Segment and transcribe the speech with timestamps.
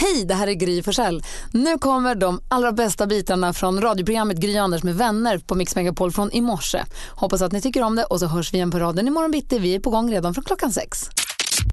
[0.00, 1.22] Hej, det här är Gry Forssell.
[1.52, 6.12] Nu kommer de allra bästa bitarna från radioprogrammet Gry Anders med vänner på Mix Megapol
[6.12, 6.84] från i morse.
[7.10, 9.58] Hoppas att ni tycker om det och så hörs vi igen på raden imorgon bitti.
[9.58, 11.10] Vi är på gång redan från klockan sex.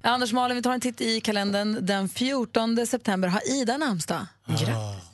[0.04, 1.78] Anders Malin, vi tar en titt i kalendern.
[1.86, 4.25] Den 14 september har Ida namnsdag.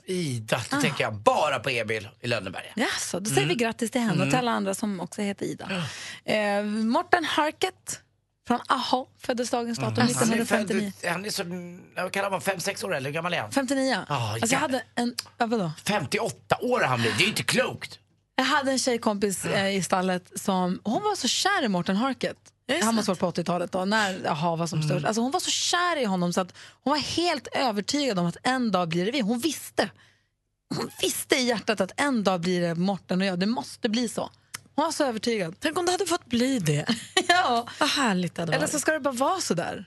[0.05, 2.71] Ida, då tänker jag bara på Emil i Lönneberga.
[2.75, 5.45] Ja, så då säger vi grattis till henne och till alla andra som också heter
[5.45, 5.69] Ida.
[6.25, 7.99] Eh, Morten Harket
[8.47, 10.91] från AHA föddes dagens datum Han är, född, 1959.
[11.09, 11.43] han är så,
[12.03, 13.51] vad kan han vara, 5-6 år eller hur gammal är han?
[13.51, 13.97] 59.
[14.07, 14.57] Ah, alltså, jag ja.
[14.57, 15.71] hade en, vadå?
[15.85, 17.99] 58 år han blivit, det är ju inte klokt.
[18.35, 22.37] Jag hade en tjejkompis eh, i stallet som hon var så kär i Morten Harket.
[22.83, 25.05] Han måste varit på 80-talet då, när AHA var som störst.
[25.05, 28.37] Alltså hon var så kär i honom så att hon var helt övertygad om att
[28.43, 29.19] en dag blir det vi.
[29.19, 29.89] Hon visste.
[30.75, 33.39] Hon visste i hjärtat att en dag blir det Morten och jag.
[33.39, 34.29] Det måste bli så.
[34.75, 35.55] Hon var så övertygad.
[35.59, 36.85] Tänk om det hade fått bli det.
[37.27, 37.67] ja.
[37.79, 38.71] Vad härligt det hade Eller varit.
[38.71, 39.85] så ska det bara vara så där.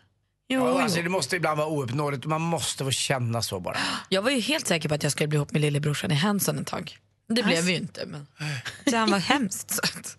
[0.49, 1.03] Jo, Ja, alltså, jo.
[1.05, 3.77] det måste ibland vara ouppnåeligt, man måste få känna så bara.
[4.09, 6.59] Jag var ju helt säker på att jag skulle bli ihop med lillebrorsan i Hanson
[6.59, 6.99] ett tag.
[7.29, 8.07] Det blev vi ju inte.
[8.07, 8.27] Men...
[8.91, 10.17] Så han var hemskt söt.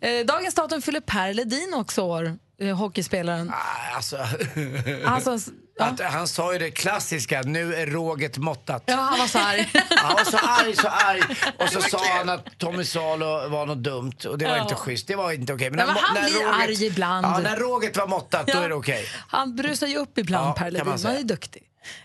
[0.00, 3.50] Eh, dagens datum fyller Per Ledin också år, eh, hockeyspelaren.
[3.50, 4.16] Ah, Alltså,
[5.06, 5.38] Alltså,
[5.78, 5.84] ja.
[5.84, 8.82] att, han sa ju det klassiska, nu är råget måttat.
[8.86, 9.70] ja, han var så arg.
[9.90, 11.22] Han var så arg, så arg.
[11.58, 14.62] Och så sa han att Tommy Salo var något dumt och det var Ja.
[14.62, 15.06] inte schysst.
[15.08, 15.70] Det var inte okej.
[15.70, 17.26] Nej, men när- han när blir arg ibland.
[17.26, 18.62] Ja, när råget var måttat, då Ja.
[18.64, 19.06] är det okej.
[19.28, 20.88] Han brusar ju upp ibland, Per Ledin.
[21.04, 21.62] Han, är duktig.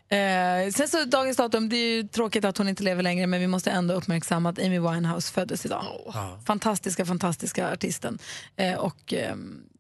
[0.10, 3.40] Eh, sen så dagens datum, det är ju tråkigt att hon inte lever längre men
[3.40, 5.86] vi måste ändå uppmärksamma att Amy Winehouse föddes idag.
[6.46, 8.20] Fantastiska, fantastiska artisten.
[8.56, 9.36] Eh, och eh,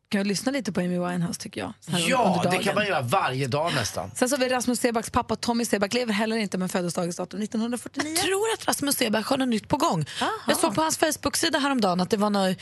[0.09, 1.73] kan vi lyssna lite på Amy Winehouse tycker jag.
[2.07, 4.11] Ja, det kan man göra varje dag nästan.
[4.15, 7.15] Sen så har vi Rasmus Sebacks pappa Tommy Seback, lever heller inte men föddes dagens
[7.15, 8.13] datum 1949.
[8.15, 10.05] Jag tror att Rasmus Seback har något nytt på gång.
[10.47, 12.53] Jag såg på hans Facebook-sida häromdagen att det var, nå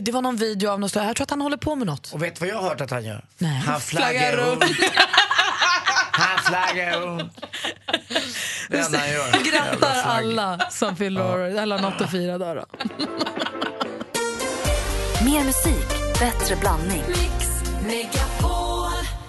[0.00, 1.04] det var någon video av något slag.
[1.06, 2.12] Jag tror att han håller på med något.
[2.12, 3.24] Och vet du vad jag har hört att han gör?
[3.38, 3.60] Nej.
[3.66, 4.64] Han flaggar Flaggar runt.
[6.42, 7.32] han flaggar runt.
[8.68, 9.52] Det enda han gör.
[9.52, 12.54] Grattar alla som fyller år, eller något att fira då.
[12.54, 12.64] då.
[15.24, 15.88] Mer musik,
[16.20, 17.02] bättre blandning.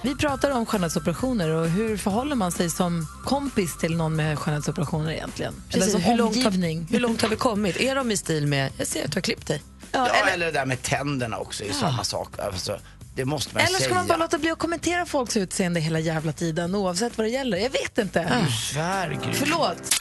[0.04, 5.12] Vi pratar om skönhetsoperationer och hur förhåller man sig som kompis till någon med skönhetsoperationer
[5.12, 5.54] egentligen?
[5.70, 6.88] Eller som hur, långt har, omgivning.
[6.92, 7.78] hur långt har vi kommit?
[7.78, 9.62] Är de i stil med, jag ser att du har klippt dig.
[9.92, 10.46] Ja, eller...
[10.46, 12.40] det där med tänderna också är ju samma sak.
[12.40, 12.80] Alltså,
[13.16, 13.96] det måste man Eller ska säga.
[13.96, 17.58] man bara låta bli att kommentera folks utseende hela jävla tiden oavsett vad det gäller?
[17.58, 18.48] Jag vet inte.
[18.74, 19.34] Svär, Gry.
[19.34, 19.96] Förlåt.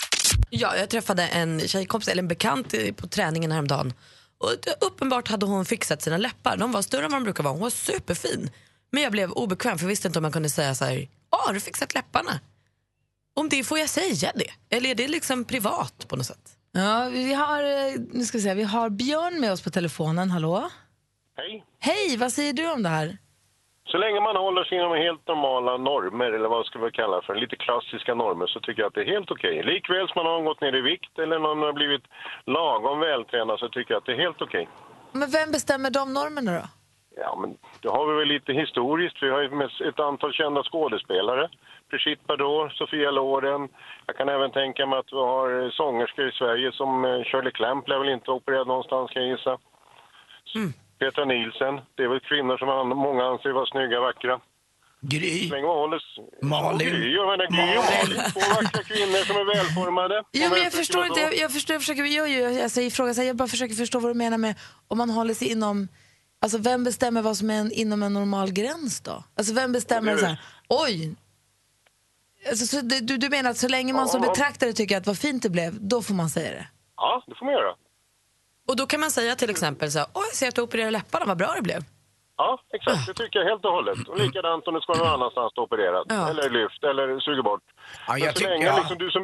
[0.50, 3.92] Ja, jag träffade en tjejkompis, eller en bekant på träningen häromdagen.
[4.38, 6.56] Och uppenbart hade hon fixat sina läppar.
[6.56, 7.52] De var större än vad de brukar vara.
[7.54, 8.50] Hon var superfin.
[8.92, 11.46] Men jag blev obekväm för jag visste inte om man kunde säga så här, "Ah,
[11.46, 12.40] har du fixat läpparna?
[13.36, 14.76] Om det får jag säga det?
[14.76, 16.50] Eller är det liksom privat på något sätt?
[16.72, 20.30] Ja, vi har, eh, nu ska vi, se, vi har Björn med oss på telefonen.
[20.30, 20.70] Hallå?
[21.42, 21.64] Hej.
[21.80, 23.08] Hej, vad säger du om det här?
[23.84, 27.34] Så länge man håller sig inom helt normala normer, eller vad ska vi kalla för,
[27.34, 29.62] lite klassiska normer, så tycker jag att det är helt okej.
[29.62, 32.04] Likväl som man har gått ner i vikt eller någon har blivit
[32.46, 34.68] lagom vältränad så tycker jag att det är helt okej.
[35.12, 36.66] Men vem bestämmer de normerna då?
[37.16, 39.22] Ja, men det har vi väl lite historiskt.
[39.22, 39.48] Vi har ju
[39.88, 41.48] ett antal kända skådespelare.
[41.90, 43.68] Brigitte Bardot, Sofia Loren.
[44.06, 47.88] Jag kan även tänka mig att vi har sångerskor i Sverige som eh, Shirley Clamp
[47.88, 49.58] lär väl inte opererad någonstans kan jag gissa.
[51.02, 51.74] Petra Nielsen.
[51.96, 52.68] Det är väl kvinnor som
[53.06, 54.34] många anser vara snygga, vackra.
[55.00, 55.48] Gry.
[55.48, 56.00] Länge håller...
[56.42, 56.88] Malin.
[56.88, 58.20] Ja, Gry, jag menar Gry och Malin.
[58.32, 60.16] Två vackra kvinnor som är välformade.
[60.32, 61.20] Jo, Om men jag jag förstår inte.
[61.20, 64.14] Jag, jag, förstår, jag försöker, jag, jag, alltså, ifrågasätter, jag bara försöker förstå vad du
[64.14, 64.54] menar med
[64.88, 65.88] om man håller sig inom...
[66.40, 69.24] Alltså vem bestämmer vad som är en, inom en normal gräns då?
[69.36, 71.14] Alltså vem bestämmer så är- här, oj.
[72.48, 74.28] Alltså, så, du, du menar att så länge man som Ja.
[74.28, 76.66] betraktare tycker att vad fint det blev, då får man säga det?
[76.96, 77.74] Ja, det får man göra.
[78.68, 80.90] Och då kan man säga till exempel så här, åh jag ser att du opererar
[80.90, 81.80] läpparna, vad bra det blev.
[82.36, 83.06] Ja, exakt.
[83.06, 84.08] Det tycker jag helt och hållet.
[84.08, 86.06] Och likadant om det ska någon annanstans opererad.
[86.08, 86.30] Ja.
[86.30, 87.66] Eller lyft, eller suger bort.
[88.06, 88.76] Ja, Men jag så, länge, ja.
[88.78, 89.22] liksom, du som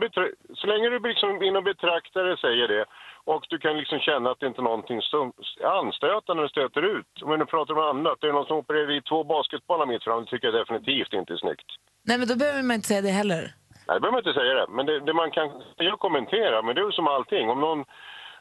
[0.60, 2.84] så länge du liksom inom betraktare säger det
[3.32, 6.56] och du kan liksom känna att det inte är någonting som är anstötande när det
[6.56, 7.12] stöter ut.
[7.22, 10.04] Om vi nu pratar om annat, det är någon som opererar i två basketbollar mitt
[10.04, 11.68] fram, det tycker jag definitivt inte är snyggt.
[12.08, 13.42] Nej, men då behöver man inte säga det heller.
[13.86, 14.66] Nej, det behöver man inte säga det.
[14.76, 15.48] Men det, det man kan
[15.78, 17.44] säga och kommentera, men det är ju som allting.
[17.54, 17.80] Om någon,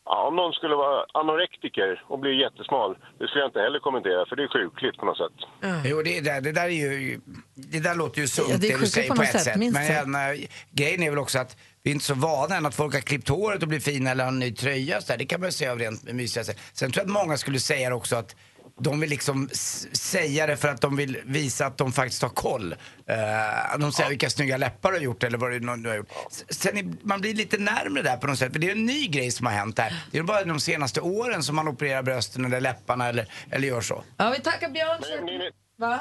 [0.09, 4.25] ja, om någon skulle vara anorektiker och bli jättesmal, det skulle jag inte heller kommentera,
[4.25, 5.37] för det är sjukligt på något sätt.
[5.85, 7.19] Jo, det, där, det där är ju...
[7.55, 9.41] Det där låter ju sunt Ja, det är det, du säger på på, något ett
[9.41, 10.07] sätt, sätt.
[10.07, 12.93] Men äh, grejen är väl också att vi är inte så vana än att folk
[12.93, 15.01] har klippt håret och blivit fina eller har en ny tröja.
[15.01, 15.17] Så där.
[15.17, 16.59] Det kan man ju säga av rent mysiga sätt.
[16.73, 18.35] Sen tror jag att många skulle säga också att
[18.79, 19.49] de vill liksom
[19.91, 22.71] säga det för att de vill visa att de faktiskt har koll.
[23.05, 26.11] Eh, de säger vilka snygga läppar du har gjort eller vad du nu har gjort.
[26.49, 29.07] Sen är, man blir lite närmare där på något sätt, för det är en ny
[29.07, 30.03] grej som har hänt här.
[30.11, 33.81] Det är bara de senaste åren som man opererar brösten eller läpparna eller, eller gör
[33.81, 34.03] så.
[34.17, 35.51] Ja, vi tackar Björn.
[35.77, 35.99] Va?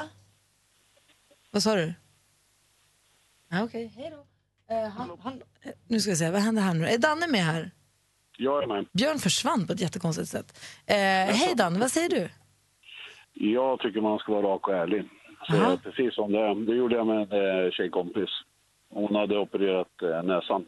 [1.51, 1.93] Vad sa du?
[3.49, 4.27] Ja, Okej, hej då.
[4.75, 5.33] Eh, han, han,
[5.63, 6.87] eh, nu ska vi se, vad händer här nu?
[6.87, 7.71] Är Danne med här?
[8.37, 8.85] Jag är med.
[8.93, 10.59] Björn försvann på ett jättekonstigt sätt.
[10.85, 12.29] Eh, hej Danne, vad säger du?
[13.39, 15.03] Jag tycker man ska vara rak och ärlig.
[15.47, 16.53] Så precis som det.
[16.53, 18.29] Det gjorde jag med en eh, tjejkompis.
[18.89, 20.65] Hon hade opererat eh, näsan.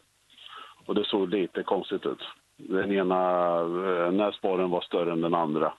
[0.86, 2.22] Och det såg lite konstigt ut.
[2.56, 5.72] Den ena eh, näsborren var större än den andra.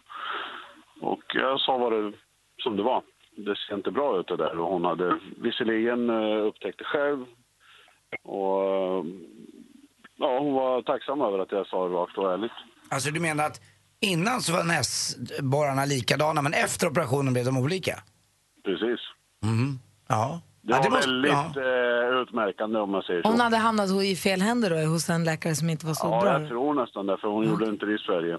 [1.01, 2.13] Och jag sa vad det
[2.63, 3.01] som det var.
[3.35, 4.59] Det ser inte bra ut det där.
[4.59, 6.09] Och hon hade visserligen
[6.39, 7.25] upptäckt det själv.
[8.23, 9.05] Och
[10.15, 12.51] ja, hon var tacksam över att jag sa det rakt och ärligt.
[12.89, 13.61] Alltså du menar att
[14.01, 17.99] innan så var näsborrarna likadana men efter operationen blev de olika?
[18.65, 18.99] Precis.
[19.43, 19.79] Mhm.
[20.07, 20.41] Ja.
[20.63, 21.61] Det ja, var det måste- väldigt ja.
[22.15, 23.29] eh, utmärkande om man säger så.
[23.29, 26.21] Hon hade hamnat i fel händer då, hos en läkare som inte var så Ja,
[26.21, 26.39] bra.
[26.39, 28.37] jag tror nästan det, för hon gjorde inte det i Sverige.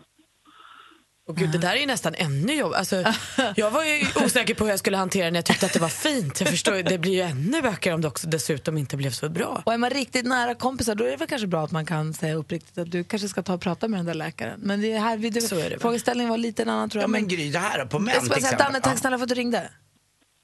[1.33, 2.73] Och gud, det där är ju nästan ännu jobb.
[2.73, 2.97] Alltså,
[3.57, 5.79] jag var ju osäker på hur jag skulle hantera det när jag tyckte att det
[5.79, 6.41] var fint.
[6.41, 9.63] Jag förstår, det blir ju ännu bökigare om det också dessutom inte blev så bra.
[9.67, 12.15] Och är man riktigt nära kompisar då är det väl kanske bra att man kan
[12.15, 14.61] säga uppriktigt att du kanske ska ta och prata med den där läkaren.
[14.63, 17.09] Men det är här, vi, Så är det frågeställningen var lite en annan tror jag.
[17.09, 18.59] Ja men Gry, det här på män jag ska bara säga.
[18.59, 19.71] Danne, tack snälla för att du ringde.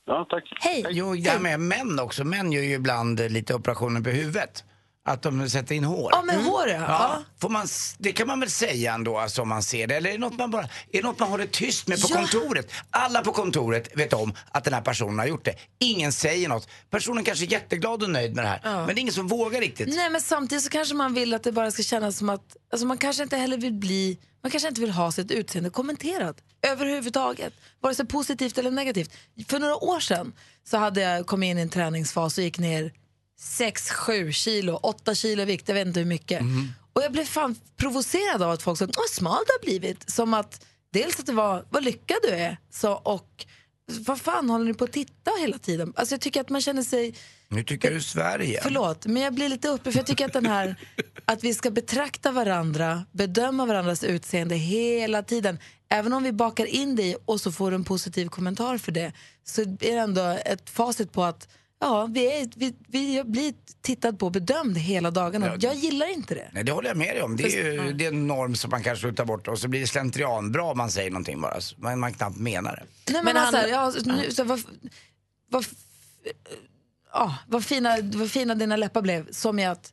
[0.06, 0.44] Ja, tack.
[0.60, 0.86] Hej!
[0.90, 2.24] Jo, det här med män också.
[2.24, 4.64] Män gör ju ibland lite operationer på huvudet.
[5.08, 6.10] Att de sätter in hår.
[6.12, 6.74] Ja, med hår ja.
[6.74, 7.22] Ja, ja.
[7.40, 7.66] får man,
[7.98, 9.96] det kan man väl säga ändå alltså, om man ser det.
[9.96, 12.16] Eller är det något man bara är det något man håller tyst med på Ja.
[12.16, 12.72] kontoret?
[12.90, 15.54] Alla på kontoret vet om att den här personen har gjort det.
[15.78, 16.68] Ingen säger något.
[16.90, 18.60] Personen kanske är jätteglad och nöjd med det här.
[18.62, 19.88] Men det är ingen som vågar riktigt.
[19.88, 22.86] Nej men samtidigt så kanske man vill att det bara ska kännas som att, alltså
[22.86, 27.52] man kanske inte heller vill bli, man kanske inte vill ha sitt utseende kommenterat överhuvudtaget.
[27.80, 29.10] Vare sig positivt eller negativt.
[29.48, 30.32] För några år sedan
[30.70, 32.92] så hade jag kommit in i en träningsfas och gick ner
[33.40, 36.42] 6-7 kilo, 8 kilo vikt, jag vet inte hur mycket.
[36.92, 40.10] Och jag blev fan provocerad av att folk sa vad smal du har blivit.
[40.10, 43.46] Som att dels att det var, vad lyckad du är, så, och
[44.06, 45.92] vad fan håller ni på att titta hela tiden?
[45.96, 47.14] Alltså jag tycker att man känner sig
[47.48, 48.60] Nu tycker du Sverige.
[48.62, 50.76] Förlåt, men jag blir lite uppe för jag tycker att den här
[51.24, 55.58] att vi ska betrakta varandra, bedöma varandras utseende hela tiden.
[55.88, 58.92] Även om vi bakar in det i och så får du en positiv kommentar för
[58.92, 59.12] det
[59.44, 61.48] så är det ändå ett facit på att
[61.80, 65.56] ja, vi, är, vi, vi blir tittad på och bedömd hela dagarna.
[65.60, 66.48] Jag gillar inte det.
[66.52, 67.36] Nej, det håller jag med dig om.
[67.36, 69.80] Det är ju det är en norm som man kanske tar bort och så blir
[69.80, 71.60] det slentrian bra om man säger någonting bara.
[71.60, 73.12] Så Man, man knappt menar det.
[73.12, 73.92] Nej, men Men alltså, han- ja,
[74.22, 74.62] nu, så, vad,
[75.50, 75.66] vad,
[77.12, 79.92] ja, vad, fina, vad fina dina läppar blev, som är att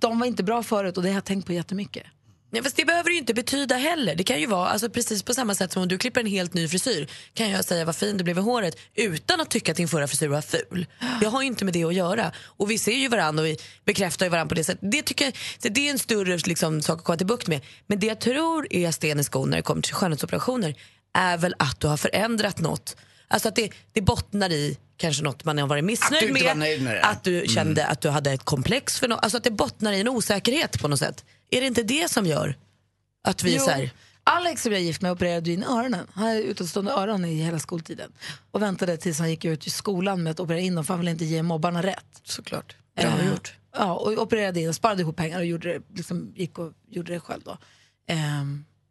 [0.00, 2.06] de var inte bra förut och det har jag tänkt på jättemycket.
[2.50, 4.14] Ja, fast det behöver ju inte betyda heller.
[4.14, 6.54] Det kan ju vara alltså, precis på samma sätt som om du klipper en helt
[6.54, 9.76] ny frisyr kan jag säga vad fin du blev i håret utan att tycka att
[9.76, 10.86] din förra frisyr var ful.
[11.20, 12.32] Det har ju inte med det att göra.
[12.38, 14.90] Och vi ser ju varandra och vi bekräftar ju varandra på det sättet.
[14.92, 15.34] Det, tycker jag,
[15.72, 17.60] det är en större liksom, sak att komma till bukt med.
[17.86, 20.74] Men det jag tror är sten i skon när det kommer till skönhetsoperationer
[21.14, 22.96] är väl att du har förändrat något.
[23.28, 26.54] Alltså att det, det bottnar i kanske något man har varit missnöjd Att du inte
[26.54, 26.82] med.
[26.82, 27.04] med.
[27.04, 29.18] Att du kände att du hade ett komplex för något.
[29.22, 31.24] Alltså att det bottnar i en osäkerhet på något sätt.
[31.50, 32.58] Är det inte det som gör
[33.24, 33.90] att vi så här,
[34.24, 36.06] Alex som jag är gift med opererade in öronen.
[36.12, 38.12] Han hade utåtstående öron i hela skoltiden.
[38.50, 41.00] Och väntade tills han gick ut i skolan med att operera in dem för han
[41.00, 42.20] ville inte ge mobbarna rätt.
[42.24, 42.76] såklart.
[42.96, 43.04] Eh,
[43.78, 47.12] Ja, och opererade in och sparade ihop pengar och gjorde det, liksom, gick och gjorde
[47.12, 47.50] det själv då.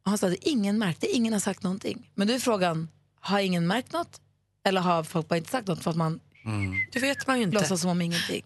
[0.04, 2.10] Och han sa att ingen märkte, ingen har sagt någonting.
[2.16, 2.88] Men då är frågan,
[3.20, 4.22] har ingen märkt något?
[4.66, 6.20] Eller har folk bara inte sagt något för att man
[6.94, 7.56] Det vet man ju inte.
[7.58, 8.46] låtsas som om ingenting?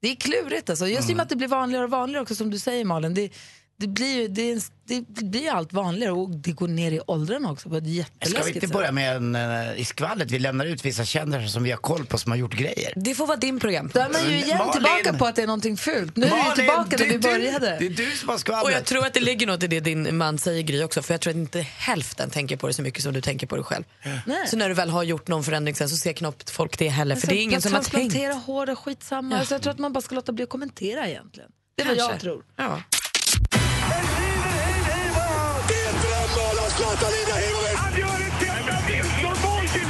[0.00, 0.86] Det är klurigt alltså.
[0.86, 3.14] Just i och med att det blir vanligare och vanligare också som du säger Malin.
[3.14, 3.30] Det,
[3.78, 7.68] det, blir, ju- det, det blir allt vanligare och det går ner i åldrarna också
[7.68, 7.84] på ett
[8.28, 10.30] Ska vi inte börja med en, eh, i skvallret?
[10.30, 12.92] Vi lämnar ut vissa kändisar som vi har koll på som har gjort grejer.
[12.96, 13.90] Det får vara din program.
[13.94, 14.72] Då är man ju igen Malin.
[14.72, 16.16] tillbaka på att det är någonting fult.
[16.16, 17.76] Nu är vi Malin, tillbaka där är vi du- började.
[17.78, 18.64] Det är du som har skvallret.
[18.64, 21.14] Och jag tror att det ligger något i det din man säger Gry också för
[21.14, 23.62] jag tror att inte hälften tänker på det så mycket som du tänker på det
[23.62, 23.84] själv.
[24.26, 24.46] Nej.
[24.48, 27.14] Så när du väl har gjort någon förändring sen så ser knappt folk det heller
[27.14, 27.90] för Alltså, det är ingen som har tänkt.
[27.92, 29.34] Transplantera hår skitsamma.
[29.34, 29.38] Ja.
[29.38, 31.50] Alltså, jag tror att man bara ska låta bli att kommentera egentligen.
[31.76, 32.44] Det är vad jag tror.
[32.56, 32.82] Ja.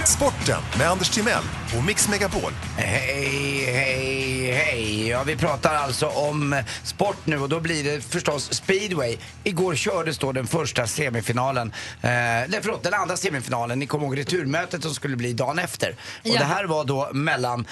[0.07, 1.43] Sporten med Anders Timell
[1.79, 2.53] och Mix Megapol.
[2.77, 5.09] Hej, hej, hej.
[5.09, 9.17] Ja, vi pratar alltså om sport nu och då blir det förstås speedway.
[9.45, 11.73] Igår kördes då den första semifinalen,
[12.03, 12.09] eh,
[12.49, 13.79] nej förlåt, den andra semifinalen.
[13.79, 15.91] Ni kommer ihåg returmötet som skulle bli dagen efter.
[15.91, 16.39] Och Ja.
[16.39, 17.67] det här var då mellan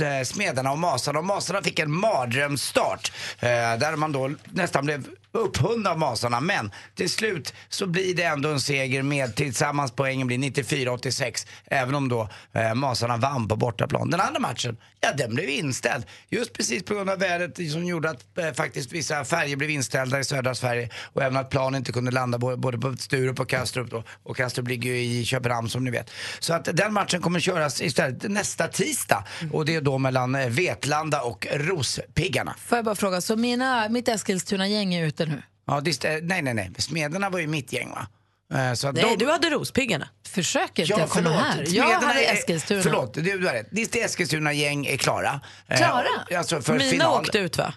[0.00, 5.04] eh, Smederna och Masarna och Masarna fick en mardrömsstart eh, där man då nästan blev
[5.32, 6.40] upphund av Masarna.
[6.40, 11.46] Men till slut så blir det ändå en seger med tillsammans poängen blir 94-86.
[11.66, 14.10] Även om då eh, Masarna vann på bortaplan.
[14.10, 16.04] Den andra matchen, ja den blev inställd.
[16.28, 20.20] Just precis på grund av vädret som gjorde att eh, faktiskt vissa färger blev inställda
[20.20, 20.90] i södra Sverige.
[21.12, 24.04] Och även att plan inte kunde landa både på Sturup och Kastrup då.
[24.22, 26.10] Och Kastrup ligger ju i Köpenhamn som ni vet.
[26.38, 29.24] Så att den matchen kommer köras istället nästa tisdag.
[29.52, 32.54] Och det är då mellan eh, Vetlanda och Rospiggarna.
[32.58, 35.42] Får jag bara fråga, så mina, mitt Eskilstuna-gäng är ute nu?
[35.66, 36.70] Ja, det, stä- nej, nej, nej.
[36.78, 38.06] Smederna var ju mitt gäng va?
[38.54, 39.24] Eh, Så att Nej, de...
[39.24, 40.08] du hade Rospiggarna.
[40.28, 41.42] Försöker inte Ja, jag komma förlåt.
[41.42, 41.64] här?
[41.68, 42.82] Jag hade är- Eskilstuna.
[42.82, 43.68] Förlåt, du, du har rätt.
[43.70, 45.40] Ditt Eskilstuna-gäng är klara.
[45.68, 46.38] Eh, Klara?
[46.38, 47.20] Alltså för Mina final.
[47.20, 47.74] åkte ut va?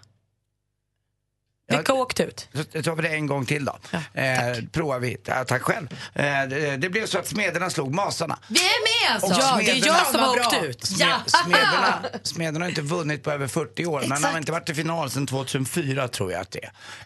[1.72, 2.48] Ja, Vilka åkte ut?
[2.74, 3.78] Så tar vi det en gång till då.
[4.14, 5.18] eh, provar vi.
[5.26, 5.88] Ja, tack själv.
[6.14, 8.40] Eh, det, det blev så att Smederna slog Masarna.
[8.48, 8.62] Vi är
[9.10, 9.28] med alltså!
[9.28, 10.90] Och Ja, det är jag som har åkt ut.
[11.00, 11.22] Ja.
[11.46, 14.32] Smederna, Smederna har inte vunnit på över 40 år, men Exakt.
[14.32, 16.60] har inte varit i final sedan 2004 tror jag att det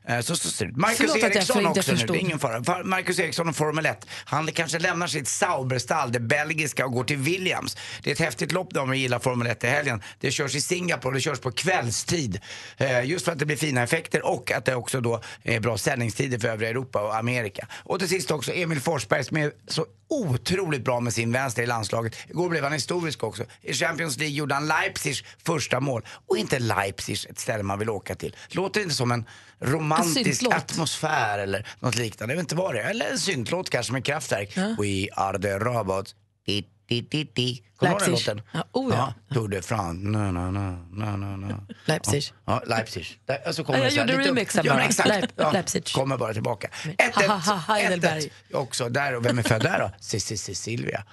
[0.05, 0.15] är.
[0.17, 0.77] Eh, Så, så ser det ut.
[0.77, 2.59] Marcus Förlåt Eriksson också nu, det är ingen fara.
[2.59, 7.03] Fa- Marcus Eriksson och Formel 1, han kanske lämnar sitt Sauberstall, det belgiska, och går
[7.03, 7.77] till Williams.
[8.03, 10.01] Det är ett häftigt lopp de gillar Formel 1 i helgen.
[10.19, 12.39] Det körs i Singapore, det körs på kvällstid.
[12.77, 15.77] Eh, Just för att det blir fina effekter och att det också då är bra
[15.77, 17.67] sändningstider för övriga Europa och Amerika.
[17.73, 21.65] Och till sist också Emil Forsberg som är så otroligt bra med sin vänster i
[21.65, 22.15] landslaget.
[22.29, 23.43] Igår blev han historisk också.
[23.61, 26.05] I Champions League gjorde han Leipzigs första mål.
[26.27, 28.35] Och inte Leipzig ett ställe man vill åka till.
[28.49, 29.25] Låter inte som en
[29.59, 30.53] romantisk syntlåt.
[30.53, 32.33] atmosfär eller något liknande.
[32.33, 32.89] Jag vet inte vad det är.
[32.89, 34.57] Eller en syntlåt kanske med kraftverk.
[34.57, 36.15] We are the robots.
[36.45, 37.61] Di, di, di, di.
[37.77, 38.27] Kommer du ihåg den Leipzig.
[38.27, 38.41] låten?
[38.51, 39.13] Ja, oh ja.
[39.33, 40.07] Tour de France.
[40.07, 40.77] Na, na, na,
[41.17, 41.59] na, na.
[41.85, 42.23] Leipzig.
[42.45, 43.19] Ja, ja Leipzig.
[43.25, 44.87] Där, och så kommer Ja, jag det så här gjorde remixen ja, men bara.
[44.89, 45.09] exakt.
[45.09, 45.87] Leip- Ja, Leipzig.
[45.87, 46.67] Kommer bara tillbaka.
[47.15, 47.73] Ha, ha, ha, 1-1.
[47.73, 48.21] Heidelberg.
[48.21, 48.29] 1-1.
[48.53, 49.15] Också där.
[49.15, 49.91] Och vem är född där då?
[49.99, 51.03] Cecilia.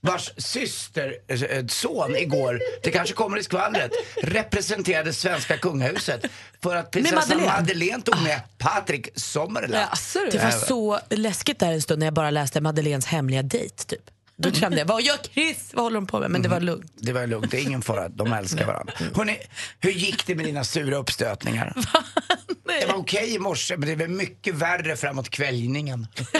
[0.00, 3.90] Vars systerson igår, det kanske kommer i skvallret,
[4.22, 6.26] representerade svenska kungahuset
[6.62, 7.52] för att prinsessan Madeleine?
[7.60, 8.02] Madeleine.
[8.02, 9.90] tog med Patrik Sommerland.
[10.32, 13.74] Det var så läskigt där en stund när jag bara läste Madeleines hemliga dejt.
[13.86, 14.00] Typ.
[14.38, 15.70] Då kände jag, vad gör Chris?
[15.74, 16.30] Vad håller de på med?
[16.30, 16.92] Men det var lugnt.
[16.96, 18.94] Det var lugnt, det är ingen fara, de älskar varandra.
[19.14, 19.38] Hörrni,
[19.80, 21.74] hur gick det med dina sura uppstötningar?
[22.80, 26.06] Det var okej i morse, men det blev mycket värre framåt kvällningen.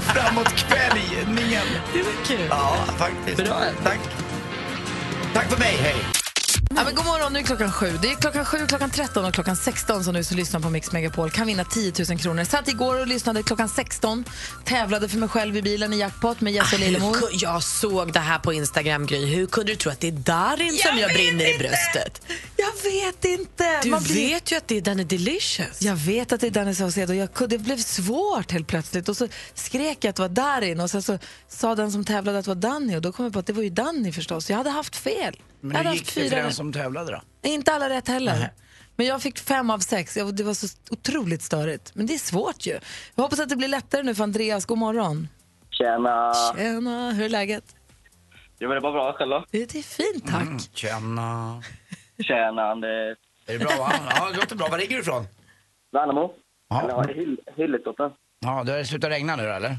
[0.00, 1.66] framåt kvällningen.
[1.92, 2.46] Det var kul.
[2.50, 3.36] Ja, faktiskt.
[3.36, 3.62] Bra.
[3.84, 3.98] Tack.
[5.34, 6.19] Tack för mig, hej.
[6.80, 7.98] Ja, men god morgon, nu är klockan sju.
[8.02, 10.92] Det är klockan sju, klockan 13 och klockan 16 som du som lyssnar på Mix
[10.92, 12.44] Megapol kan vinna 10 000 kronor.
[12.44, 14.24] Satt igår och lyssnade klockan 16,
[14.64, 17.16] tävlade för mig själv i bilen i jackpot med Jesse och Lillemor.
[17.32, 19.26] Jag såg det här på Instagram, Gry.
[19.26, 22.22] Hur kunde du tro att det är Darin som jag brinner i bröstet?
[22.56, 23.80] Jag vet inte.
[23.82, 25.82] Du Man blir- vet ju att det är Danny Delicious.
[25.82, 27.12] Jag vet att det är Danny Saucedo.
[27.12, 29.08] Jag det blev svårt helt plötsligt.
[29.08, 31.18] Och så skrek jag att det var Darin och sen så
[31.48, 33.52] sa den som tävlade att det var Danny och då kom jag på att det
[33.52, 34.50] var ju Danny förstås.
[34.50, 35.36] Jag hade haft fel.
[35.60, 37.48] Men hur gick det för den som tävlade då?
[37.48, 38.38] Inte alla rätt heller.
[38.38, 38.50] Nej.
[38.96, 40.14] Men jag fick fem av sex.
[40.14, 41.94] Det var så otroligt störigt.
[41.94, 42.78] Men det är svårt ju.
[43.14, 44.66] Jag hoppas att det blir lättare nu för Andreas.
[44.66, 45.28] God morgon.
[45.70, 46.32] Tjena!
[46.56, 47.64] Tjena, hur är läget?
[48.58, 49.44] Jo men det var bra, själv då?
[49.50, 50.42] Det är fint tack.
[50.42, 51.62] Mm, tjena.
[52.22, 53.18] Tjena Anders!
[53.46, 53.92] Är det bra va?
[54.16, 54.68] Ja, det låter bra.
[54.68, 55.26] Var ligger du ifrån?
[55.92, 56.32] Värnamo?
[56.68, 56.82] Ja.
[56.82, 58.10] Eller Hilletorpen.
[58.40, 59.76] Ja, det har slutat regna nu eller?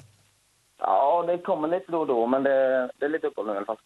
[0.83, 3.57] Ja, det kommer lite då och då, men det, det är lite uppehåll nu i
[3.57, 3.77] alla fall.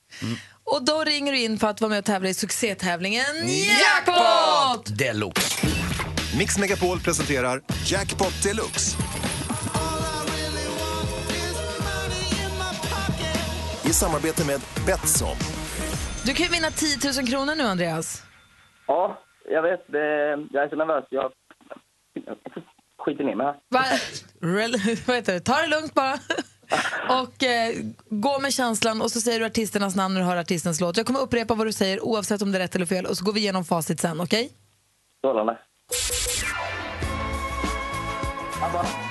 [0.63, 3.25] Och då ringer du in för att vara med och tävla i succétävlingen
[3.81, 4.97] Jackpot!
[4.97, 5.67] Deluxe.
[6.39, 8.97] Mix Megapol presenterar Jackpot Deluxe.
[13.85, 15.35] I samarbete med Betsson.
[16.25, 18.23] Du kan ju vinna 10 000 kronor nu Andreas.
[18.87, 19.87] Ja, jag vet.
[19.87, 21.05] Det, jag är så nervös.
[21.09, 21.31] Jag
[22.99, 23.55] skiter ner mig här.
[23.69, 23.83] Va?
[25.07, 25.39] Vad heter det?
[25.39, 26.13] Ta det lugnt bara.
[27.09, 27.75] och eh,
[28.09, 30.97] gå med känslan och så säger du artisternas namn när du hör artistens låt.
[30.97, 33.25] Jag kommer upprepa vad du säger oavsett om det är rätt eller fel och så
[33.25, 34.49] går vi igenom facit sen, okej?
[35.19, 35.57] Strålande.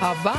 [0.01, 0.37] ABBA.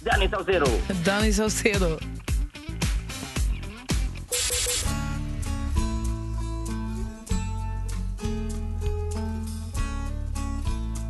[0.00, 0.66] Danny Saucedo.
[1.04, 1.98] Danny Saucedo.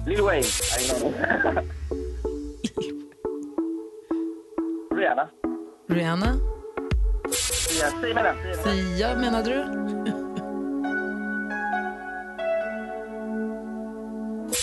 [0.07, 0.47] Lil Wayne.
[0.79, 1.71] Ingen aning.
[4.95, 5.29] Rihanna.
[5.89, 6.37] Rihanna.
[7.31, 8.37] Sia, säg med den.
[8.65, 9.65] Sia menade du?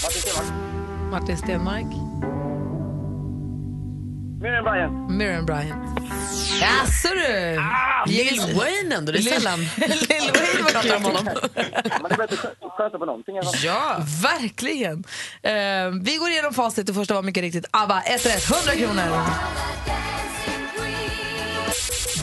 [0.03, 0.53] Martin Stenmarck.
[1.11, 2.12] Martin Stenmark.
[4.43, 5.09] Miriam Bryant.
[5.11, 5.99] Miriam Bryant.
[6.61, 7.57] Jaså du?
[7.59, 10.31] Ah, Lil Wayne ändå, det är sällan Lil Wayne
[10.63, 11.25] var pratar om honom.
[11.25, 11.33] Men
[12.09, 13.41] det är bättre att chansa på någonting.
[13.43, 13.53] fall.
[13.63, 15.03] Ja, verkligen.
[15.41, 15.53] Eh,
[16.01, 16.87] vi går igenom facit.
[16.87, 18.01] Det första var mycket riktigt ABBA.
[18.01, 19.23] Ett rätt, 100 kronor.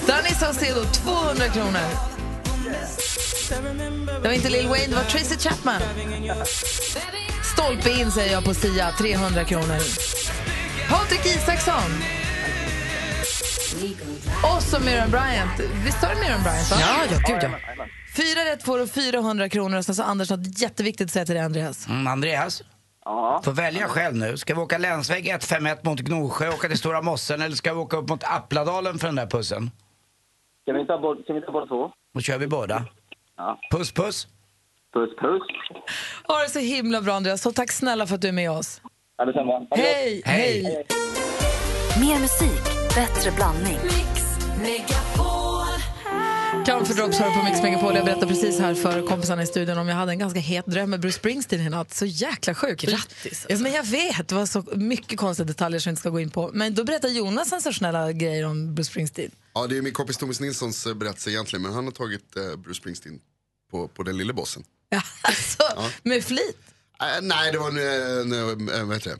[0.07, 1.81] Danny Saucedo, 200 kronor.
[4.23, 5.81] Det var inte Lil Wayne, det var Tracy Chapman.
[7.53, 9.79] Stolpe in säger jag på Sia, 300 kronor.
[10.90, 11.90] Patrik Isaksson.
[14.56, 15.61] Och så Miriam Bryant.
[15.85, 16.70] Visst var det Miriam Bryant?
[16.70, 16.76] Va?
[16.80, 17.50] Ja, ja, gud ja.
[18.16, 19.78] Fyra rätt får du 400 kronor.
[19.78, 21.88] Och sen så Anders något jätteviktigt att säga till dig, Andreas.
[21.88, 22.62] Mm, Andreas?
[23.04, 23.40] Ja.
[23.44, 24.37] Får välja själv nu.
[24.37, 27.97] Ska vi åka länsväg 151 mot Gnosjö, åka till Stora Mossen eller ska vi åka
[27.97, 29.70] upp mot Appladalen för den där pussen?
[30.66, 31.90] Kan vi ta bort, kan vi ta bort två?
[32.14, 32.85] Då kör vi båda.
[33.37, 33.59] Ja.
[33.70, 34.26] Puss puss.
[34.92, 35.42] Puss, puss.
[36.28, 37.42] Ha det så himla bra, Andreas.
[37.42, 38.80] Så tack snälla för att du är med oss.
[39.21, 39.53] Ja, detsamma.
[39.53, 39.79] Ha det gott.
[39.79, 40.62] Hej, hej.
[42.00, 42.62] Mer musik,
[42.95, 43.79] bättre blandning.
[46.67, 47.95] Comfort Drops hör på Mix Megapol.
[47.95, 50.91] Jag berättade precis här för kompisarna i studion om jag hade en ganska het dröm
[50.91, 51.95] med Bruce Springsteen i natt.
[51.95, 52.83] Så jäkla sjukt.
[52.83, 56.11] Grattis, Ja, men jag vet, det var så mycket konstiga detaljer som jag inte ska
[56.11, 56.50] gå in på.
[56.53, 59.31] Men då berättar Jonas sensationella grejer om Bruce Springsteen.
[59.55, 62.57] Ja, det är min kompis Thomas Nilssons eh, berättelse egentligen, men han har tagit eh,
[62.57, 63.21] Bruce Springsteen
[63.71, 64.65] på, på den lille bossen.
[65.23, 65.62] Alltså,
[66.03, 66.70] med flit.
[67.00, 69.19] Äh, nej, det var en, en, en, en vad heter det?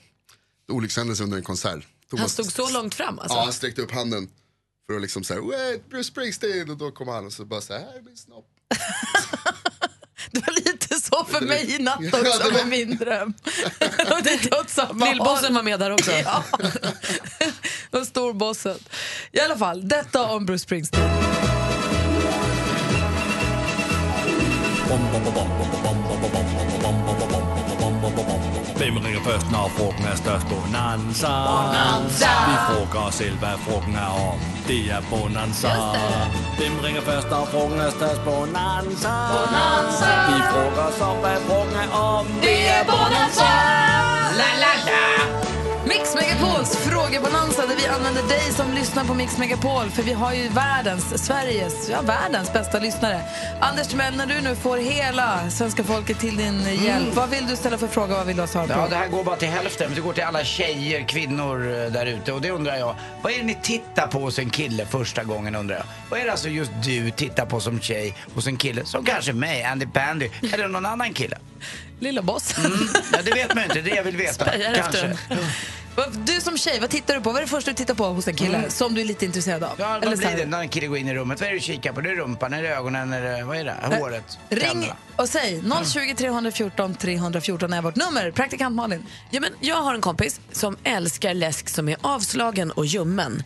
[0.72, 1.87] olyckshändelse under en konsert.
[2.18, 3.37] Han stod så långt fram alltså?
[3.38, 4.28] Ja, han sträckte upp handen
[4.87, 7.72] för att liksom säga Wait, Bruce Springsteen och då kom han och så bara så
[7.72, 8.46] här, här är min snopp.
[10.30, 13.34] Det var lite så för mig i natt också det var- med min dröm.
[15.08, 16.10] Lillbossen var med där också.
[16.12, 16.44] Ja,
[18.00, 18.78] och storbossen.
[19.32, 21.10] I alla fall, detta om Bruce Springsteen.
[28.80, 30.46] Hvem ringer først, når frugten er størst?
[30.52, 31.32] Bonanza.
[31.50, 32.30] Bonanza.
[32.49, 34.38] Vi frågar os selv, hvad frugten er om.
[34.68, 35.68] Det er Bonanza.
[36.58, 38.20] Hvem ringer først, når frugten er størst?
[38.25, 39.12] Bonanza.
[39.34, 40.10] Bonanza.
[40.30, 42.26] Vi frågar os om, hvad frugten er om.
[42.46, 43.50] Det är Bonanza!
[44.40, 45.39] La, la, la.
[45.90, 50.35] Mix Megapols frågebonanza där vi använder dig som lyssnar på Mix Megapol för vi har
[50.35, 53.20] ju världens, Sveriges, ja världens bästa lyssnare.
[53.61, 57.56] Anders Timell, när du nu får hela svenska folket till din hjälp, vad vill du
[57.56, 58.73] ställa för fråga, vad vill du ha svar på?
[58.73, 59.87] Ja, det här går bara till hälften.
[59.87, 62.32] men Det går till alla tjejer, kvinnor eh, där ute.
[62.32, 65.54] Och det undrar jag, vad är det ni tittar på hos en kille första gången
[65.54, 65.84] undrar jag?
[66.10, 68.84] Vad är det alltså just du tittar på som tjej hos en kille?
[68.84, 71.38] Som kanske mig, Andy Pandy, eller någon annan kille?
[72.00, 72.64] Lilla bossen.
[72.67, 72.78] Mm,
[73.12, 74.45] ja, det vet man ju inte, det jag vill veta.
[74.75, 75.17] Kanske.
[76.26, 77.30] Du som tjej, vad tittar du på?
[77.30, 78.70] Vad är det första du tittar på hos en kille Mm.
[78.70, 79.70] som du är lite intresserad av?
[79.78, 81.40] Ja, Eller vad blir det när en kille går in i rummet?
[81.40, 82.00] Vad är det du kikar på?
[82.00, 83.96] Det är rumpan, är det ögonen, är det, vad är det?
[83.98, 84.38] Håret?
[84.48, 84.92] Ring?
[85.21, 88.30] Och säg 020 314 314 är vårt nummer.
[88.30, 89.06] Praktikant Malin.
[89.30, 93.43] Ja, men jag har en kompis som älskar läsk som är avslagen och ljummen.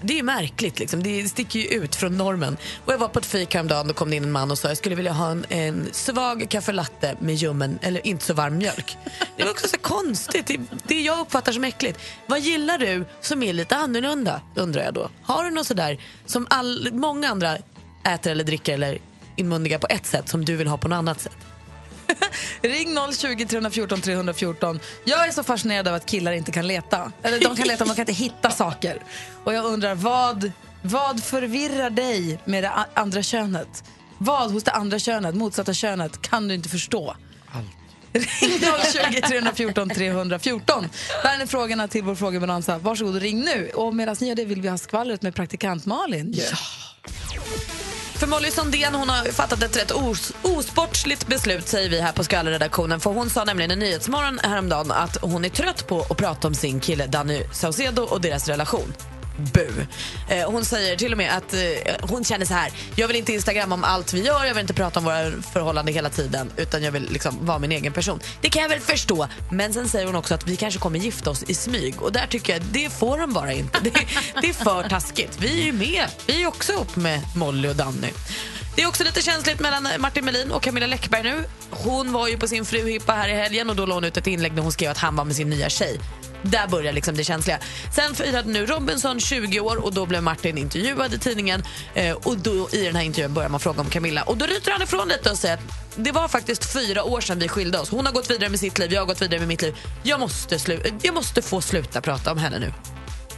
[0.00, 1.02] Det är märkligt, liksom.
[1.02, 2.56] det sticker ju ut från normen.
[2.84, 4.76] Och jag var på ett fik häromdagen och kom in en man och sa jag
[4.76, 8.96] skulle vilja ha en, en svag kaffelatte med ljummen eller inte så varm mjölk.
[9.36, 12.00] Det var också så konstigt, det, det jag uppfattar som äckligt.
[12.26, 15.10] Vad gillar du som är lite annorlunda, undrar jag då.
[15.22, 17.56] Har du något sådär som all, många andra
[18.04, 18.98] äter eller dricker eller
[19.38, 21.36] inmundigar på ett sätt som du vill ha på något annat sätt?
[22.62, 24.80] Ring 020 314 314.
[25.04, 27.12] Jag är så fascinerad av att killar inte kan leta.
[27.22, 29.02] Eller de kan leta, men de kan inte hitta saker.
[29.44, 33.84] Och jag undrar, vad, vad förvirrar dig med det andra könet?
[34.18, 37.16] Vad hos det andra könet, motsatta könet, kan du inte förstå?
[38.12, 38.60] Ring
[39.12, 40.88] 020 314 314.
[41.22, 42.78] Där är frågorna till vår frågebonanza.
[42.78, 43.70] Varsågod och ring nu.
[43.74, 46.34] Och medan ni gör det vill vi ha skvallret med praktikant Malin.
[46.36, 46.56] Ja.
[48.18, 52.24] För Molly Sandén hon har fattat ett rätt os osportsligt beslut säger vi här på
[52.24, 53.00] skvallerredaktionen.
[53.00, 56.54] För hon sa nämligen i Nyhetsmorgon häromdagen att hon är trött på att prata om
[56.54, 58.92] sin kille Danny Saucedo och deras relation.
[59.38, 59.86] Bu.
[60.28, 61.60] Eh, hon säger till och med att eh,
[62.00, 62.72] hon känner så här.
[62.96, 65.94] Jag vill inte instagramma om allt vi gör, jag vill inte prata om våra förhållanden
[65.94, 68.20] hela tiden utan jag vill liksom vara min egen person.
[68.40, 69.28] Det kan jag väl förstå.
[69.50, 72.26] Men sen säger hon också att vi kanske kommer gifta oss i smyg och där
[72.26, 73.80] tycker jag det får de bara inte.
[73.80, 73.90] Det,
[74.42, 75.38] det är för taskigt.
[75.40, 76.06] Vi är ju med.
[76.26, 78.12] Vi är också ihop med Molly och Danny.
[78.78, 81.44] Det är också lite känsligt mellan Martin Melin och Camilla Läckberg nu.
[81.70, 84.26] Hon var ju på sin fruhippa här i helgen och då la hon ut ett
[84.26, 86.00] inlägg där hon skrev att han var med sin nya tjej.
[86.42, 87.58] Där börjar liksom det känsliga.
[87.94, 91.62] Sen firade nu Robinson 20 år och då blev Martin intervjuad i tidningen
[91.94, 94.70] eh, och då i den här intervjun börjar man fråga om Camilla och då ryter
[94.72, 95.60] han ifrån lite och säger att
[95.96, 97.90] det var faktiskt fyra år sedan vi skilde oss.
[97.90, 99.76] Hon har gått vidare med sitt liv, jag har gått vidare med mitt liv.
[100.02, 102.72] Jag måste, slu- jag måste få sluta prata om henne nu.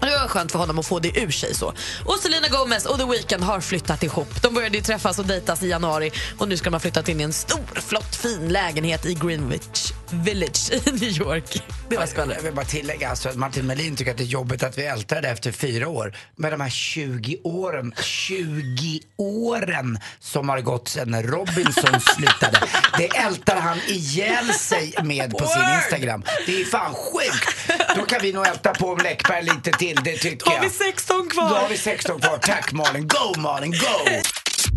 [0.01, 1.55] Och Det var skönt för honom att få det ur sig.
[1.55, 1.73] så.
[2.05, 4.43] Och Selena Gomez och The Weeknd har flyttat ihop.
[4.43, 7.21] De började ju träffas och dejtas i januari och nu ska de ha flyttat in
[7.21, 11.63] i en stor, flott, fin lägenhet i Greenwich Village i New York.
[11.89, 12.37] Det var skvallret.
[12.37, 14.85] Jag vill bara tillägga alltså, att Martin Melin tycker att det är jobbigt att vi
[14.85, 16.17] ältar det efter fyra år.
[16.37, 22.63] Men de här 20 åren, 20 åren som har gått sedan Robinson slutade.
[22.99, 26.25] Det ältar han ihjäl sig med på sin Instagram.
[26.47, 27.71] Det är fan sjukt.
[27.97, 30.57] Då kan vi nog älta på Läckberg lite till, det tycker Då jag.
[30.59, 31.49] har vi 16 kvar.
[31.49, 32.39] Då har vi 16 kvar.
[32.39, 33.09] Tack Malin.
[33.09, 34.11] Go Malin, go!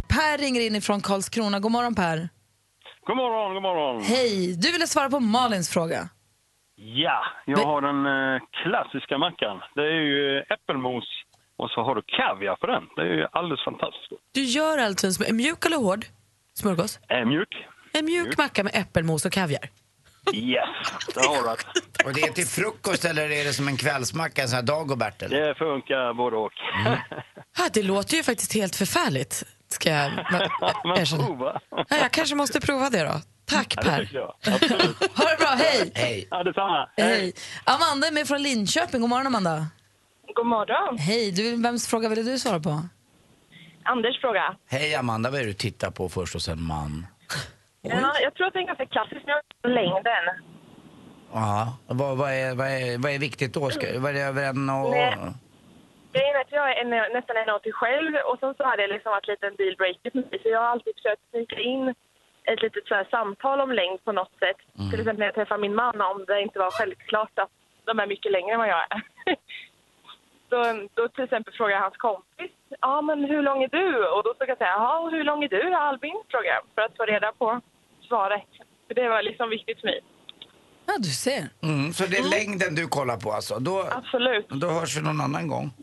[0.08, 1.60] Per ringer in ifrån Karlskrona.
[1.60, 2.30] God morgon Per.
[3.08, 4.02] God morgon, god morgon.
[4.04, 6.10] Hej, du ville svara på Malins fråga.
[6.76, 9.60] Ja, jag har den eh, klassiska mackan.
[9.76, 11.04] Det är ju äppelmos
[11.58, 12.84] och så har du kaviar på den.
[12.96, 14.10] Det är ju alldeles fantastiskt.
[14.10, 14.20] gott.
[14.34, 16.06] Du gör alltså en sm- mjuk eller hård
[16.54, 17.00] smörgås?
[17.10, 17.54] Äh, mjuk.
[17.94, 18.38] En mjuk Mjuk.
[18.38, 19.70] macka med äppelmos och kaviar.
[20.34, 20.70] Yes,
[21.16, 22.06] det har du.
[22.06, 25.22] Och det är till frukost eller är det som en kvällsmacka, en sån här Dagobert
[25.22, 25.48] eller?
[25.48, 26.52] Det funkar både och.
[27.58, 29.44] Ja, det låter ju faktiskt helt förfärligt.
[29.74, 30.12] Ska jag
[30.84, 31.26] Men erkänna.
[31.26, 31.62] prova.
[31.70, 33.14] Ja, jag kanske måste prova det då.
[33.46, 34.10] Tack Ja, det Per.
[34.14, 34.36] jag.
[34.54, 34.98] Absolut.
[35.18, 35.92] Ha det bra, hej!
[35.96, 36.28] Hej.
[36.32, 36.90] Ja, detsamma.
[36.98, 37.34] Hej.
[37.64, 39.02] Amanda är med från Linköping.
[39.02, 39.68] God morgon Amanda.
[40.36, 40.98] God morgon.
[40.98, 42.82] Hej, du, vems fråga ville du svara på?
[43.84, 44.56] Anders fråga.
[44.70, 47.08] Hej Amanda, vad är det du tittar på först och sen man?
[47.86, 50.46] Ja, jag tror att det är ganska klassiskt med längden.
[51.34, 53.70] Ja, vad, vad, är, vad, är, vad är viktigt då?
[53.70, 54.90] Ska, vad är det över en och...
[54.92, 55.18] Nej.
[56.14, 59.12] Grejen är att jag är en, nästan 1,80 själv och sen så hade jag liksom
[59.12, 60.40] varit lite en dealbreaker för mig.
[60.44, 61.96] Så jag har alltid försökt snika in
[62.44, 64.58] ett litet så samtal om längd på något sätt.
[64.92, 67.52] Till exempel när jag träffar min man om det inte var självklart att
[67.86, 69.02] de är mycket längre än vad jag är.
[70.50, 74.08] Så då till exempel frågar jag hans kompis, ja men hur lång är du?
[74.08, 76.22] Och då ska jag säga, ja hur lång är du då Albin?
[76.30, 77.62] Frågar jag för att få reda på
[78.08, 78.50] svaret.
[78.88, 80.02] För det var liksom viktigt för mig.
[80.86, 81.50] Ja, du ser.
[81.62, 83.60] Mm, så det är längden du kollar på alltså?
[83.60, 84.50] Då, Absolut.
[84.50, 85.72] Då hörs vi någon annan gång.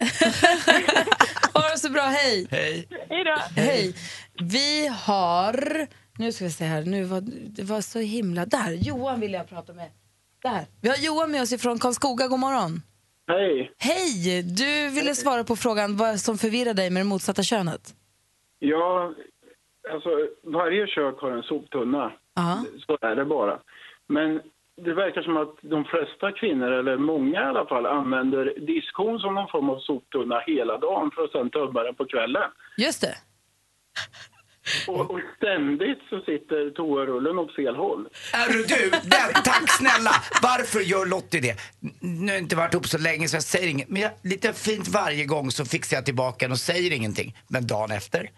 [1.55, 2.47] Ha det så bra, hej!
[2.51, 2.89] Hej.
[3.09, 3.61] Hej då!
[3.63, 3.95] Hej.
[4.43, 5.87] Vi har...
[6.19, 6.83] Nu ska vi se här.
[6.83, 8.47] Nu var, det var så himla...
[8.47, 9.91] Där, Johan vill jag prata med.
[10.43, 10.67] Där.
[10.81, 12.29] Vi har Johan med oss ifrån Karlskoga.
[12.29, 12.83] God morgon.
[13.29, 13.73] Hej.
[13.79, 14.43] Hej!
[14.43, 17.95] Du ville svara på frågan vad som förvirrar dig med det motsatta könet.
[18.59, 19.15] Ja,
[19.93, 20.09] alltså
[20.45, 22.13] varje kök har en soptunna.
[22.35, 22.65] Ja.
[22.87, 23.59] Så är det bara.
[24.09, 24.41] Men
[24.85, 29.35] det verkar som att de flesta kvinnor, eller många i alla fall, använder diskon som
[29.35, 32.51] någon form av soptunna hela dagen för att sen tömma den på kvällen.
[32.77, 33.14] Just det.
[34.88, 38.09] Och, och ständigt så sitter toarullen åt fel håll.
[38.33, 38.90] Är du du?
[38.90, 40.11] Den, tack snälla!
[40.43, 41.57] Varför gör Lottie det?
[42.01, 43.88] Nu har jag inte varit ihop så länge så jag säger inget.
[43.88, 47.37] Men jag, lite fint varje gång så fixar jag tillbaka den och säger ingenting.
[47.49, 48.31] Men dagen efter,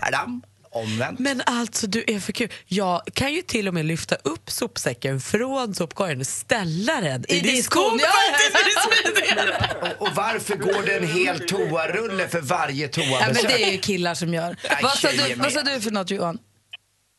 [0.00, 1.18] padam, omvänt.
[1.18, 2.48] Men alltså du är för kul.
[2.66, 7.36] Jag kan ju till och med lyfta upp sopsäcken från sopkorgen och ställa den i,
[7.36, 8.08] I diskon, ja.
[9.98, 13.42] Och, och varför går det en hel toarulle för varje Ja, toabesök?
[13.42, 14.56] men det är ju killar som gör.
[14.70, 16.38] Nej, Vad sa, du, vad sa du för något Johan?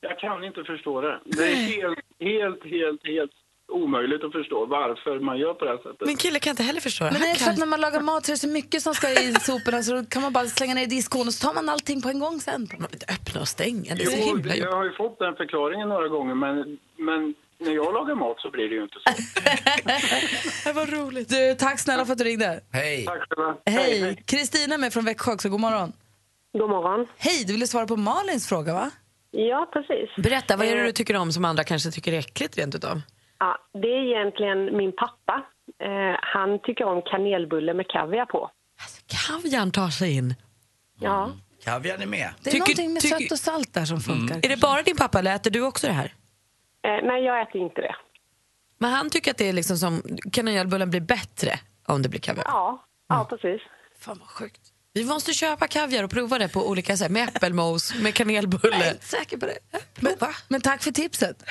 [0.02, 1.20] Jag kan inte förstå det.
[1.26, 3.32] Det är helt, helt, helt, helt
[3.70, 6.08] omöjligt att förstå varför man gör på det här sättet.
[6.08, 7.12] Min kille kan inte heller förstå det.
[7.12, 9.08] Men är för att när man lagar mat så är det så mycket som ska
[9.10, 12.02] i soporna så kan man bara slänga ner i diskon och så tar man allting
[12.02, 12.68] på en gång sen.
[13.16, 16.08] Öppna och stänga, det är så Jo, himla jag har ju fått den förklaringen några
[16.08, 19.10] gånger, men, men när jag lagar mat så blir det ju inte så.
[20.70, 21.30] Det var roligt.
[21.30, 22.60] Du, tack snälla för att du ringde.
[22.72, 23.06] Hej.
[23.06, 23.56] Tack själva.
[23.66, 24.24] Hej!
[24.26, 25.50] Kristina är med från Växjö också.
[25.50, 25.94] God morgon.
[26.58, 27.08] God morgon.
[27.18, 28.92] Hej, du ville svara på Malins fråga va?
[29.32, 30.24] Ja, precis.
[30.24, 32.76] Berätta, vad är det Eh, du tycker om som andra kanske tycker är äckligt rent
[32.76, 33.02] utav?
[33.40, 35.44] Ja, det är egentligen min pappa.
[35.84, 38.52] Eh, han tycker om kanelbulle med kaviar på.
[39.28, 40.36] Kaviarn tar sig in.
[41.00, 41.32] Ja.
[41.64, 42.30] Kaviarn är med.
[42.44, 44.36] Det är Tycker- någonting med tycker- sött och salt där som funkar.
[44.44, 46.14] Är det bara din pappa eller äter du också det här?
[46.84, 47.96] Eh, nej, jag äter inte det.
[48.78, 52.44] Men han tycker att det är liksom som, kanelbullen blir bättre om det blir kaviar?
[52.48, 53.62] Ja, ja precis.
[54.00, 54.62] Fan vad sjukt.
[54.94, 57.12] Vi måste köpa kaviar och prova det på olika sätt.
[57.12, 58.76] Med äppelmos, med kanelbulle.
[58.78, 59.58] Jag är inte säker på det.
[60.00, 60.14] Men,
[60.48, 61.44] men tack för tipset.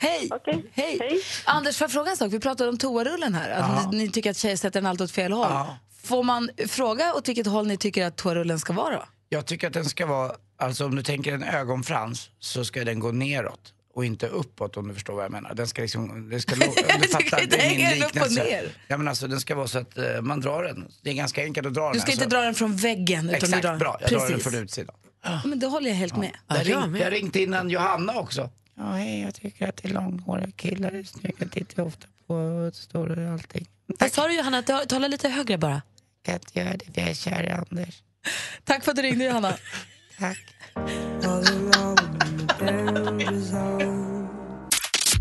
[0.00, 0.30] Hej.
[0.72, 1.20] Hej.
[1.44, 2.32] Anders, får jag fråga en sak?
[2.32, 3.50] Vi pratade om toarullen här.
[3.50, 5.46] Att ni, ni tycker att tjejer sätter den alltid åt fel håll.
[5.50, 5.76] Ja.
[6.02, 8.94] Får man fråga åt vilket håll ni tycker att toarullen ska vara?
[8.94, 9.04] då?
[9.28, 13.00] Jag tycker att den ska vara, alltså om du tänker en ögonfrans så ska den
[13.00, 15.54] gå neråt och inte uppåt om du förstår vad jag menar.
[15.54, 16.54] Den ska liksom, det ska,
[17.00, 18.62] du fattar, det är min liknelse.
[18.88, 20.88] Ja men alltså den ska vara så att eh, man drar den.
[21.02, 21.92] Det är ganska enkelt att dra den.
[21.92, 22.24] Du ska alltså.
[22.24, 23.24] inte dra den från väggen.
[23.24, 23.76] Utan Exakt, du drar...
[23.76, 23.98] bra.
[24.00, 24.52] Jag drar den Precis.
[24.52, 24.94] från utsidan.
[25.24, 26.36] Ja, men det håller jag helt med.
[26.48, 28.50] Jag, ring, jag ringde innan Johanna också.
[28.82, 31.48] Ja, hej, jag tycker att det är långhåriga killar är snygga.
[31.48, 33.66] Tittar ofta på story och allting.
[33.86, 34.62] Vad sa du Johanna?
[34.62, 35.82] Ta- Tala lite högre bara.
[36.22, 38.02] Kan inte göra det för jag är kär i Anders.
[38.64, 39.54] Tack för att du ringde Johanna.
[40.18, 40.38] Tack.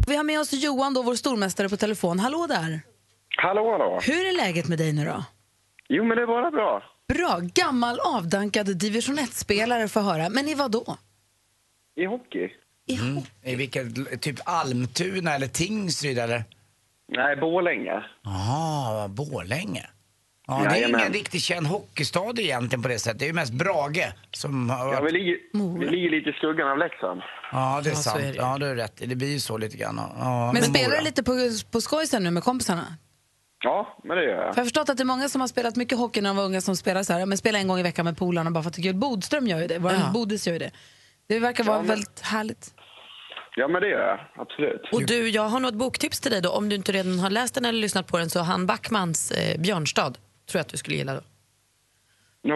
[0.08, 2.20] Vi har med oss Johan, då, vår stormästare på telefon.
[2.20, 2.82] Hallå där!
[3.38, 4.00] Hallå, hallå.
[4.04, 5.24] Hur är läget med dig nu då?
[5.90, 6.84] Jo, men det är bara bra.
[7.14, 10.30] Bra, gammal avdankad division 1-spelare får höra.
[10.30, 10.98] Men i vad då?
[11.96, 12.48] I hockey.
[12.90, 13.24] Mm.
[13.44, 16.44] I vilket, typ Almtuna eller Tingsryd eller?
[17.12, 18.04] Nej, Borlänge.
[18.24, 19.86] Jaha, Borlänge.
[20.48, 21.00] Ja, det är Jajamän.
[21.02, 23.20] ingen riktigt känd hockeystad egentligen på det sättet.
[23.20, 25.38] Det är ju mest Brage som har Ja, vi ligger,
[25.80, 27.22] vi ligger lite i skuggan av Leksand.
[27.52, 28.20] Ja, det är Ja, så sant.
[28.24, 28.36] är det.
[28.36, 28.94] Ja, du har rätt.
[29.06, 30.02] Det blir ju så lite grann.
[30.20, 30.98] Ja, Men spelar Mora.
[30.98, 31.34] du lite på,
[31.72, 32.96] på skoj sen nu med kompisarna?
[33.64, 34.40] Ja, men det gör jag.
[34.40, 36.38] För jag har förstått att det är många som har spelat mycket hockey när de
[36.38, 38.64] var unga som spelar så här, men spelar en gång i veckan med polarna bara
[38.64, 38.96] för att det är kul.
[38.96, 40.12] Bodström gör ju det, vår Ja.
[40.14, 40.72] Bodis gör ju det.
[41.28, 42.74] Det verkar vara Ja, men- väldigt härligt.
[43.60, 44.20] Ja, men det gör jag.
[44.36, 44.82] Absolut.
[44.92, 46.50] Och du, jag har något boktips till dig då.
[46.50, 49.60] Om du inte redan har läst den eller lyssnat på den så han Backmans eh,
[49.62, 51.14] Björnstad tror jag att du skulle gilla.
[51.14, 51.22] Då.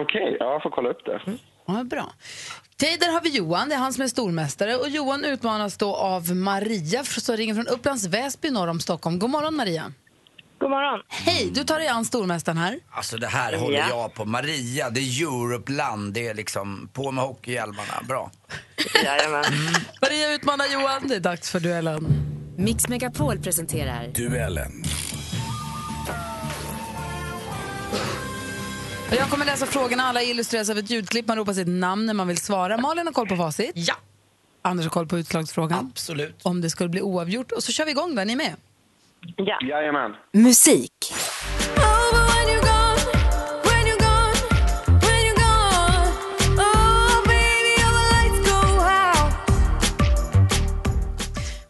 [0.00, 1.20] Okej, ja, jag får kolla upp det.
[1.66, 2.12] Ja, bra.
[2.76, 4.76] Tider har vi Johan, det är han som är stormästare.
[4.76, 9.18] Och Johan utmanas då av Maria som ringer från Upplands Väsby norr om Stockholm.
[9.18, 9.92] God morgon Maria.
[10.58, 11.00] God morgon.
[11.08, 12.78] Hej, du tar dig an stormästaren här.
[12.90, 13.88] Alltså det här håller Ja.
[13.88, 14.24] jag på.
[14.24, 16.12] Maria, det är Europe-land.
[16.14, 18.02] Det är liksom på med hockeyhjälmarna.
[18.08, 18.30] Bra.
[19.04, 19.44] Jajamän.
[20.02, 22.06] Maria utmanar Johan, det är dags för duellen.
[22.56, 24.84] Mix Megapol presenterar Duellen.
[29.10, 31.28] Och Jag kommer läsa frågorna, alla illustreras av ett ljudklipp.
[31.28, 32.76] Man ropar sitt namn när man vill svara.
[32.78, 33.72] Malin har koll på facit.
[33.74, 33.94] Ja.
[34.62, 35.90] Anders har koll på utslagsfrågan.
[35.92, 36.38] Absolut.
[36.42, 37.52] Om det skulle bli oavgjort.
[37.52, 38.54] Och så kör vi igång där, ni är med?
[39.36, 39.58] Ja.
[39.60, 40.14] Jajamän.
[40.32, 40.92] musik.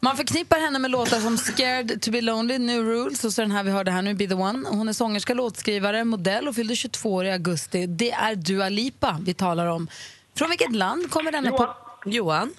[0.00, 3.50] Man förknippar henne med låtar som Scared to be lonely, New Rules och så den
[3.50, 4.68] här vi hörde här nu, Be the one.
[4.68, 7.86] Hon är sångerska, låtskrivare, modell och fyllde 22 år i augusti.
[7.86, 9.88] Det är Dua Lipa vi talar om.
[10.36, 11.66] Från vilket land kommer denna Johan.
[11.66, 11.76] pop...
[12.06, 12.50] Johan?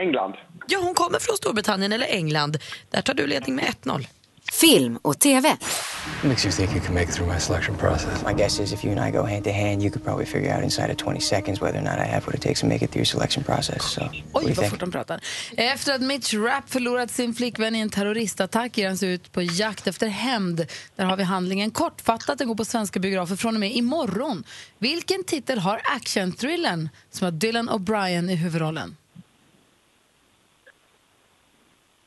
[0.00, 0.34] England.
[0.66, 2.56] Ja, hon kommer från Storbritannien eller England.
[2.90, 4.06] Där tar du ledning med 1-0.
[4.52, 5.48] Film och TV.
[5.48, 8.22] What makes you think you can make it through my selection process?
[8.26, 10.56] My guess is if you and I go hand to hand, you could probably figure
[10.56, 12.84] out inside of 20 seconds whether or not I have what it takes to make
[12.84, 13.82] it through your selection process.
[13.92, 14.70] So, Oj, vad think?
[14.70, 15.20] fort de pratar.
[15.56, 19.42] Efter att Mitch Rapp förlorat sin flickvän i en terroristattack ger han sig ut på
[19.42, 20.66] jakt efter hämnd.
[20.96, 22.38] Där har vi handlingen kortfattat.
[22.38, 24.44] Den går på svenska biografer från och med imorgon.
[24.78, 28.96] Vilken titel har actionthrillern som har Dylan O'Brien i huvudrollen?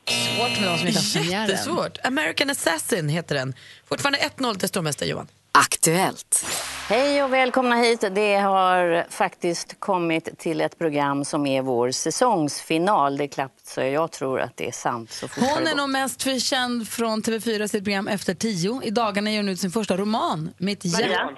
[0.08, 1.48] Svårt med de som inte har premiären.
[1.48, 1.98] Jättesvårt.
[2.04, 3.54] American Assassin heter den.
[3.88, 5.26] Fortfarande 1-0 till stormästare Johan.
[5.52, 6.46] Aktuellt.
[6.88, 8.00] Hej och välkomna hit.
[8.00, 13.16] Det har faktiskt kommit till ett program som är vår säsongsfinal.
[13.16, 15.12] Det är klappt så jag tror att det är sant.
[15.12, 18.80] Så Hon är nog mest känd från TV4 sitt program Efter tio.
[18.84, 21.08] I dagarna ger hon ut sin första roman, Mitt Maria.
[21.08, 21.30] hjärta.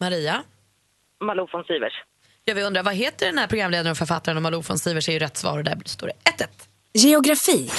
[0.00, 0.42] Maria?
[1.24, 1.92] Malou von Sivers.
[2.44, 4.36] Jag vill undra, vad heter den här programledaren och författaren?
[4.36, 6.46] Och Malou von Sivers är ju rätt svar och där står det 1-1.
[6.94, 7.70] Geografi.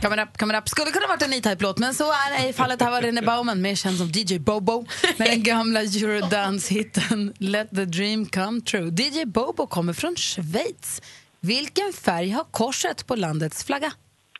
[0.00, 0.68] Coming up, coming up.
[0.68, 2.82] Skulle kunna varit en E-Type-låt, men så är ej fallet.
[2.82, 4.84] Här var René Bauman, mer känd som DJ Bobo,
[5.18, 8.90] med den gamla Eurodance-hitten Let the dream come true.
[8.90, 11.02] DJ Bobo kommer från Schweiz.
[11.40, 13.92] Vilken färg har korset på landets flagga?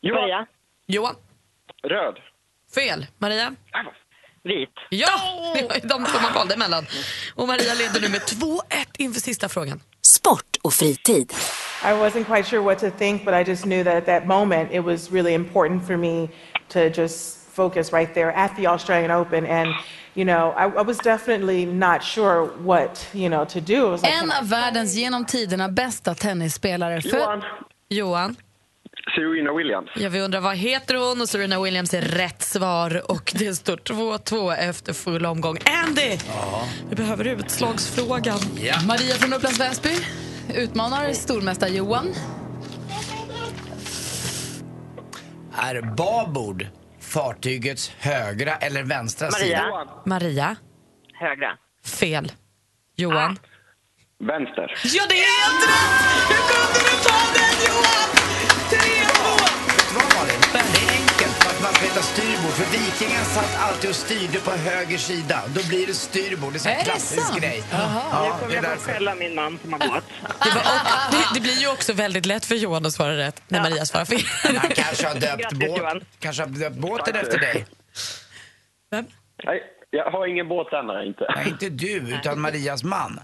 [0.03, 0.45] Maria.
[0.87, 1.15] Johan?
[1.83, 2.15] Röd.
[2.75, 3.07] Fel.
[3.17, 3.55] Maria?
[4.43, 4.69] Vit.
[4.89, 5.09] Ja!
[5.55, 6.85] Det var ju de som man valde emellan.
[7.35, 8.59] Och Maria leder nu med 2-1
[8.97, 9.81] inför sista frågan.
[10.01, 11.33] Sport och fritid.
[11.83, 14.71] I wasn't quite sure what to think, but I just knew that at that moment
[14.71, 16.27] it was really important for me
[16.67, 19.45] to just focus right there at the Australian Open.
[19.45, 19.67] And,
[20.13, 23.91] you know, I, I was definitely not sure what, you know, to do.
[23.91, 27.01] Like, En av världens genom tiderna bästa tennisspelare.
[27.01, 27.09] För...
[27.09, 27.43] Johan.
[27.89, 28.35] Johan?
[29.15, 29.89] Serena Williams.
[29.95, 31.21] Jag vill undra vad heter hon?
[31.21, 33.11] Och Serena Williams är rätt svar.
[33.11, 35.57] Och det står 2-2 efter full omgång.
[35.85, 36.17] Andy!
[36.89, 38.39] Vi behöver utslagsfrågan.
[38.87, 39.95] Maria från Upplands Väsby
[40.55, 42.13] utmanar stormästare Johan.
[45.57, 46.67] Är babord
[47.01, 49.45] fartygets högra eller vänstra Maria.
[49.45, 49.87] sida?
[50.05, 50.55] Maria?
[51.13, 51.57] Högra.
[51.99, 52.31] Fel.
[52.95, 53.37] Johan?
[54.19, 54.73] Vänster.
[54.83, 56.29] Ja, det är helt rätt!
[56.29, 58.24] Hur kunde du ta den, Johan?
[59.95, 60.01] 3-2!
[60.01, 60.41] Vad Malin?
[60.53, 62.51] Det är enkelt för att man ska heta styrbord.
[62.51, 65.41] För vikingen satt alltid och styrde på höger sida.
[65.55, 66.53] Då blir det styrbord.
[66.53, 67.39] Det är en klassisk sant?
[67.41, 67.57] grej.
[67.71, 68.91] Nu Ja, kommer det är jag få därför.
[68.93, 70.03] skälla min man som har båt.
[70.43, 73.41] Det, var, och, det, det blir ju också väldigt lätt för Johan att svara rätt
[73.47, 74.21] när Maria svarar fel.
[74.59, 76.01] Han kanske har döpt, Grattis, båt, Johan.
[76.19, 77.65] kanske har döpt båten efter dig.
[79.45, 81.25] Nej, jag har ingen båt än, inte.
[81.35, 83.19] Nej, inte du, utan Marias man.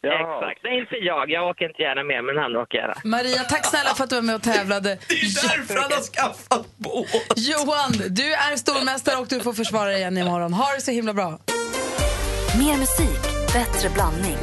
[0.00, 0.50] Jaha.
[0.50, 0.60] Exakt.
[0.64, 1.30] Nej, inte jag.
[1.30, 2.94] Jag åker inte gärna med, men han åker gärna.
[3.04, 4.88] Maria, tack snälla för att du var med och tävlade.
[5.48, 7.08] Därför han har skaffat båt.
[7.36, 10.52] Johan, du är stormästare och du får försvara dig igen imorgon.
[10.52, 11.38] Ha det så himla bra.
[12.58, 14.36] Mer musik, bättre blandning.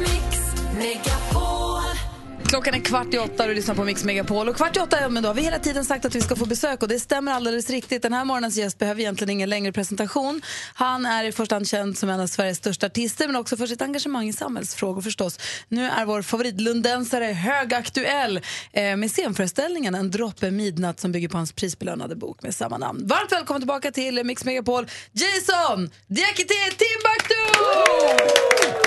[2.48, 4.48] Klockan är kvart i åtta och du lyssnar på Mix Megapol.
[4.48, 6.36] Och kvart i åtta, ja, men då har vi hela tiden sagt att vi ska
[6.36, 8.02] få besök och det stämmer alldeles riktigt.
[8.02, 10.42] Den här morgonens gäst behöver egentligen ingen längre presentation.
[10.74, 13.66] Han är i första hand känd som en av Sveriges största artister men också för
[13.66, 15.38] sitt engagemang i samhällsfrågor förstås.
[15.68, 18.40] Nu är vår favoritlundensare högaktuell
[18.72, 23.06] eh, med scenföreställningen En droppe midnatt som bygger på hans prisbelönade bok med samma namn.
[23.06, 27.60] Varmt välkommen tillbaka till Mix Megapol, Jason Diakité Timbuktu!
[27.60, 28.86] Oh!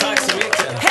[0.00, 0.85] Tack så mycket.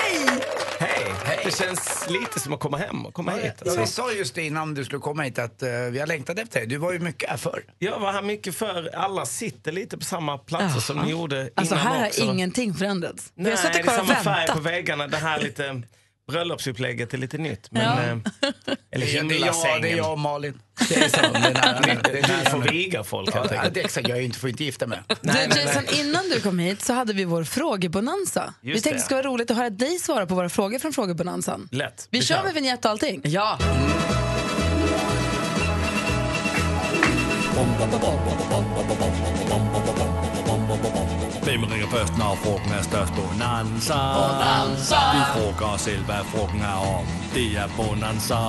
[1.43, 3.43] Det känns lite som att komma hem och komma hit.
[3.43, 3.79] Ja, Alltså.
[3.81, 6.59] vi sa just det innan du skulle komma hit att eh, vi har längtat efter
[6.59, 6.67] dig.
[6.69, 7.63] Du var ju mycket här förr.
[7.79, 11.75] Jag var här mycket för alla sitter lite på samma platser som ni gjorde Alltså
[11.75, 12.25] innan här också.
[12.25, 13.31] har ingenting förändrats.
[13.35, 14.73] Vi Nej, har suttit det är kvar och samma färg på väntat.
[14.73, 15.07] väggarna.
[15.07, 15.81] Det här lite
[16.31, 17.71] bröllopsupplägget är lite nytt.
[17.71, 18.03] Men, Ja.
[18.03, 18.09] eh,
[18.91, 19.81] eller Det är- det är jag- himlasängen.
[19.81, 20.61] det är jag och Malin.
[20.89, 21.21] Det är så.
[21.21, 21.79] Det är nära.
[21.79, 23.73] Ni, Det är ni får viga folk helt Ja, enkelt.
[23.73, 24.07] det är exakt.
[24.09, 24.99] Jag är inte, får inte gifta mig.
[25.21, 28.53] Du, Jason, innan du kom hit så hade vi vår frågebonanza.
[28.61, 29.01] vi Just tänkte det.
[29.01, 31.69] det ska vara roligt att höra dig svara på våra frågor från frågebonanzan.
[31.71, 32.07] Lätt.
[32.11, 33.21] Vi kör med vignett och allting.
[33.23, 33.57] Ja.
[41.43, 43.13] Hvem ringer først, når frugten er størst?
[43.19, 43.99] Bonanza.
[44.19, 44.99] Bonanza.
[45.15, 47.05] Vi frågar os selv, hvad frugten er om.
[47.33, 48.39] Det er Bonanza.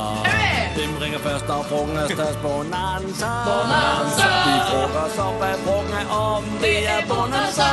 [0.77, 2.38] Hvem ringer først, når frugten er størst?
[2.42, 3.31] Bonanza.
[3.51, 4.29] Bonanza.
[4.49, 6.45] Vi frågar os om, hvad frugten er om.
[6.61, 7.69] Det er Bonanza.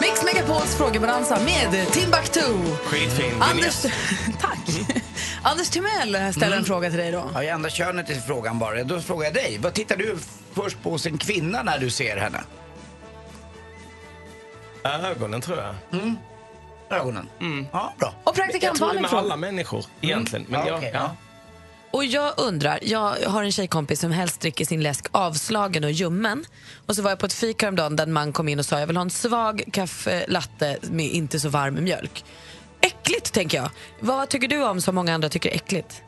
[0.00, 2.46] Mix Megapols frågebonanza med Timbuktu.
[2.88, 3.86] Skitfin Anders,
[4.42, 5.03] tack.
[5.44, 7.30] Anders Timell ställer en fråga till dig då.
[7.34, 8.84] Ja, jag ändrar könet i frågan bara.
[8.84, 9.58] Då frågar jag dig.
[9.62, 10.16] Vad tittar du
[10.52, 12.40] först på hos en kvinna när du ser henne?
[14.84, 16.00] Ögonen tror jag.
[16.00, 16.16] Mm.
[16.90, 17.28] Ögonen?
[17.72, 18.14] Ja, bra.
[18.24, 20.46] Och praktikant Jag tror det med alla människor egentligen.
[20.48, 21.16] Men Ja, jag, okej, ja.
[21.90, 26.44] Och jag undrar, jag har en tjejkompis som helst dricker sin läsk avslagen och ljummen.
[26.86, 28.80] Och så var jag på ett fik häromdagen där en man kom in och sa
[28.80, 32.24] jag vill ha en svag kaffe latte med inte så varm mjölk.
[33.04, 33.70] Äckligt tänker jag.
[34.00, 36.02] Vad tycker du om som många andra tycker är äckligt?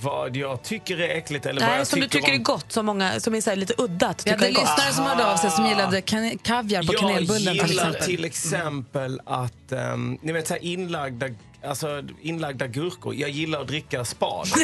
[0.00, 2.34] Vad jag tycker är äckligt eller vad Nej, jag som du tycker om...
[2.34, 5.04] är gott, som, många, som är så här lite udda att Vi hade lyssnare som
[5.04, 8.06] hörde av sig som gillade kan- kaviar på kanelbullen Jag till gillar exempel.
[8.16, 11.26] till exempel att, um, ni vet så här inlagda,
[11.64, 13.14] alltså, inlagda gurkor.
[13.14, 14.48] Jag gillar att dricka spad.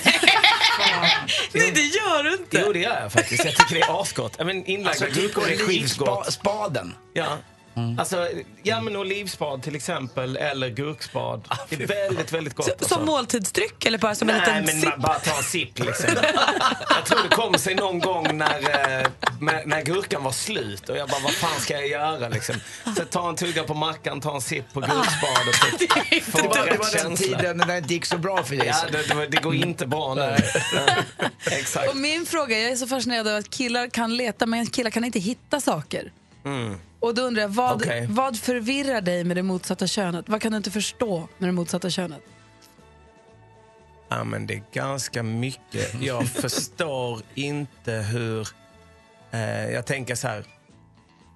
[1.52, 2.62] Nej, det gör du inte.
[2.66, 3.44] Jo, det gör jag faktiskt.
[3.44, 4.38] Jag tycker det är asgott.
[4.38, 6.08] Men inlagda Alltså, gurkor är skitgott.
[6.18, 6.94] Olivspaden.
[7.12, 7.26] Ja.
[7.98, 8.28] Alltså,
[8.62, 11.48] ja men olivspad till exempel, eller gurkspad.
[11.68, 12.68] Det är väldigt, väldigt gott.
[12.68, 12.94] alltså.
[12.94, 14.90] Som måltidsdryck eller bara som en Nej, liten men sipp?
[14.90, 16.10] man bara ta en sipp liksom.
[16.88, 18.60] jag tror det kom sig någon gång när,
[19.00, 19.06] eh,
[19.66, 22.54] när, gurkan var slut och jag bara, vad fan ska jag göra liksom?
[22.96, 25.78] Så ta en tugga på mackan, ta en sipp på gurkspadet.
[25.78, 25.90] Typ.
[26.32, 27.38] Det var, det var den känsla.
[27.38, 28.66] tiden när det inte gick så bra för dig.
[28.66, 30.36] Ja, det, det, det går inte bra nu.
[31.50, 31.90] Exakt.
[31.90, 35.04] Och min fråga, jag är så fascinerad av att killar kan leta men killar kan
[35.04, 36.12] inte hitta saker.
[36.44, 36.76] Mm.
[37.00, 38.06] Och då undrar jag, vad, Okej.
[38.10, 40.28] vad förvirrar dig med det motsatta könet?
[40.28, 42.20] Vad kan du inte förstå med det motsatta könet?
[44.08, 45.94] Ja, men det är ganska mycket.
[46.02, 48.48] Jag förstår inte hur...
[49.30, 50.44] Eh, jag tänker så här.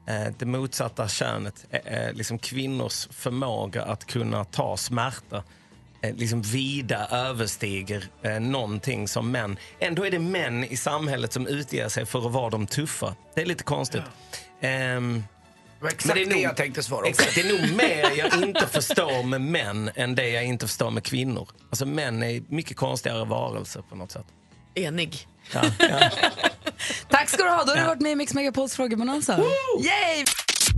[0.07, 5.43] Eh, det motsatta könet, eh, eh, liksom kvinnors förmåga att kunna ta smärta
[6.11, 9.59] liksom vida överstiger eh, någonting som män.
[9.79, 13.15] Ändå är det män i samhället som utger sig för att vara de tuffa.
[13.35, 14.03] Det är lite konstigt.
[14.63, 15.25] Ehm,
[15.79, 17.11] Det var exakt men det jag tänkte svara också.
[17.23, 20.91] Exakt, det är nog mer jag inte förstår med män än det jag inte förstår
[20.91, 21.49] med kvinnor.
[21.71, 24.27] Alltså män är mycket konstigare varelser på något sätt.
[24.75, 25.27] Enig.
[25.55, 26.11] Ja, ja.
[27.09, 27.87] Tack ska du ha, då har du Ja.
[27.89, 29.39] varit med i Mix Megapols frågebonanza.
[29.85, 30.25] Yay!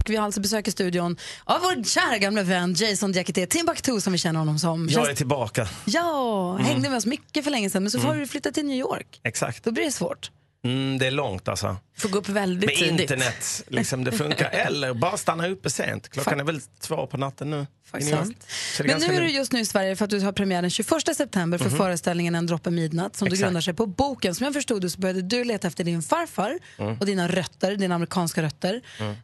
[0.07, 4.13] Vi har alltså besök i studion av vår kära gamla vän Jason Diakité Timbuktu som
[4.13, 4.89] vi känner honom som.
[4.91, 5.69] Jag är tillbaka.
[5.85, 6.67] Ja, Mm.
[6.67, 8.09] hängde med oss mycket för länge sedan men så Mm.
[8.11, 9.21] har du flyttat till New York.
[9.25, 9.65] Exakt.
[9.65, 10.31] Då blir det svårt.
[10.65, 11.77] Mm, det är långt alltså.
[11.99, 13.01] Får gå upp väldigt Med tidigt.
[13.01, 14.51] internet, liksom det funkar.
[14.53, 16.09] Eller bara stanna uppe sent.
[16.09, 17.67] Klockan är väl två på natten nu.
[17.93, 21.17] Men nu är du just nu i Sverige för att du har premiär den 21
[21.17, 21.77] september för Mhm.
[21.79, 23.47] föreställningen En droppe midnatt som du Exakt.
[23.47, 24.35] grundar sig på boken.
[24.35, 26.99] Som jag förstod det så började du leta efter din farfar Mm.
[26.99, 28.81] och dina rötter, dina amerikanska rötter.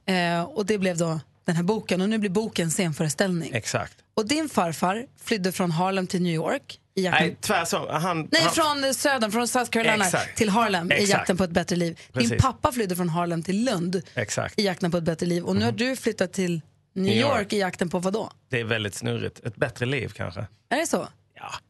[0.06, 0.38] Mm.
[0.38, 3.50] Eh, och det blev då den här boken och nu blir boken scenföreställning.
[3.54, 3.94] Exakt.
[4.14, 7.86] Och din farfar flydde från Harlem till New York i jakten Nej, tvärtom.
[7.90, 10.36] Han, Nej, han, från södern, från South Carolina Exakt.
[10.36, 11.10] till Harlem i Exakt.
[11.10, 11.94] jakten på ett bättre liv.
[12.12, 12.42] Din Precis.
[12.42, 14.56] pappa flydde från Harlem till Lund Exakt.
[14.58, 14.62] Mhm.
[14.62, 15.44] i jakten på ett bättre liv.
[15.44, 16.60] Och nu har du flyttat till
[16.94, 17.40] New, York.
[17.40, 17.52] York.
[17.52, 18.30] i jakten på vad då?
[18.48, 19.40] Det är väldigt snurrigt.
[19.46, 20.46] Ett bättre liv kanske.
[20.68, 21.08] Är det så?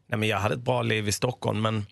[0.09, 1.85] Nej, men jag hade ett bra liv i Stockholm men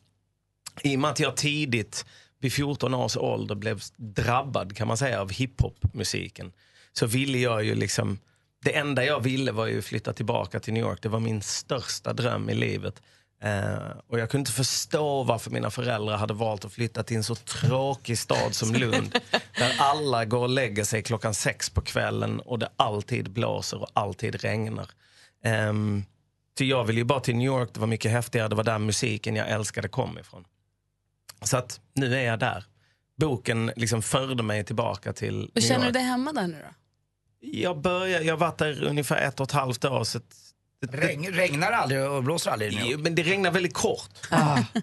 [0.84, 2.06] i och med att jag tidigt
[2.40, 6.52] vid 14 års ålder blev drabbad kan man säga av hiphopmusiken
[6.94, 8.20] så ville jag ju liksom
[8.64, 11.00] det enda jag ville var ju flytta tillbaka till New York.
[11.02, 13.02] Det var min största dröm i livet.
[13.44, 17.24] Eh, och jag kunde inte förstå varför mina föräldrar hade valt att flytta till en
[17.24, 19.20] så tråkig stad som Lund.
[19.58, 23.90] där alla går och lägger sig klockan sex på kvällen och det alltid blåser och
[23.94, 24.90] alltid regnar.
[25.44, 26.04] Ehm,
[26.58, 28.80] Till jag ville ju bara till New York, det var mycket häftigare, det var där
[28.80, 30.46] musiken jag älskade kom ifrån.
[31.42, 32.64] Så att nu är jag där.
[33.18, 35.94] Boken liksom förde mig tillbaka till Och New känner du York.
[35.94, 36.74] dig hemma där nu då?
[37.42, 40.04] Jag, börjar, jag varit där ungefär ett och ett halvt år.
[40.04, 40.20] Så
[40.92, 42.82] Regn, regnar aldrig och blåser aldrig?
[42.86, 44.10] Jo, men det regnar väldigt kort.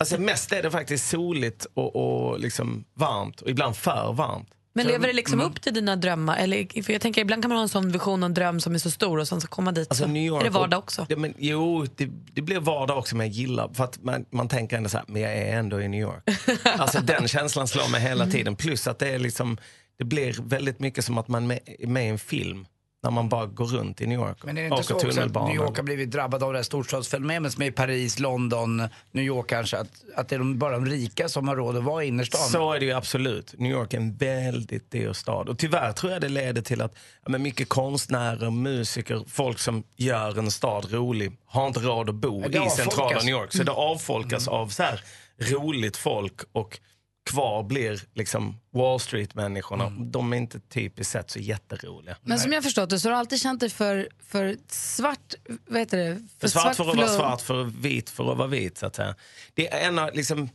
[0.00, 4.48] Alltså, mest är det faktiskt soligt och, och liksom varmt och ibland för varmt.
[4.76, 5.52] Men lever det liksom mm.
[5.52, 6.36] upp till dina drömmar?
[6.36, 8.74] Eller, för jag tänker, ibland kan man ha en sån vision och en dröm som
[8.74, 10.78] är så stor och sen så komma dit Alltså, så New York är det vardag
[10.78, 11.06] och- också.
[11.08, 14.48] Ja, men, jo, det, det blir vardag också, men jag gillar, för att man, man
[14.48, 16.22] tänker ändå så här, men jag är ändå i New York.
[16.78, 18.56] alltså den känslan slår mig hela tiden.
[18.56, 19.58] Plus att det är liksom,
[19.98, 22.66] det blir väldigt mycket som att man är med i en film.
[23.02, 25.46] När man bara går runt i New York Men är det inte så också att.
[25.46, 28.76] New York har blivit drabbad av det här storstadsfenomenet som är i Paris, London,
[29.12, 29.78] New York kanske?
[29.78, 32.40] Att, att det är de, bara de rika som har råd att vara i innerstan?
[32.40, 33.54] Så är det ju absolut.
[33.58, 35.48] New York är en väldigt dyr stad.
[35.48, 36.94] Och tyvärr tror jag det leder till att
[37.26, 42.44] men mycket konstnärer, musiker, folk som gör en stad rolig har inte råd att bo
[42.44, 43.52] i centrala New York.
[43.52, 43.74] Så det Mm.
[43.74, 45.00] avfolkas av så här
[45.38, 46.80] roligt folk och
[47.26, 49.86] kvar blir liksom Wall Street-människorna.
[49.86, 50.10] Mm.
[50.10, 52.16] De är inte typiskt sett så jätteroliga.
[52.22, 55.34] Men som jag förstått det så har du alltid känt dig för, för svart,
[55.66, 56.28] vad heter det?
[56.40, 58.78] För svart för att vara svart, för vit för att vara vit.
[58.78, 59.14] Så att säga.
[59.54, 60.48] Det är en av liksom,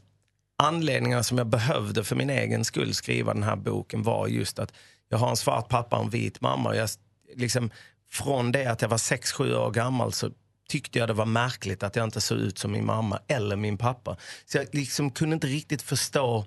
[0.64, 4.74] anledningarna som jag behövde för min egen skull skriva den här boken var just att
[5.10, 6.76] jag har en svart pappa och en vit mamma.
[6.76, 6.90] Jag,
[7.36, 7.72] liksom,
[8.12, 10.32] från det att jag var 6-7 år gammal så
[10.70, 13.78] tyckte jag det var märkligt att jag inte såg ut som min mamma eller min
[13.78, 14.18] pappa.
[14.46, 16.46] Så jag liksom kunde inte riktigt förstå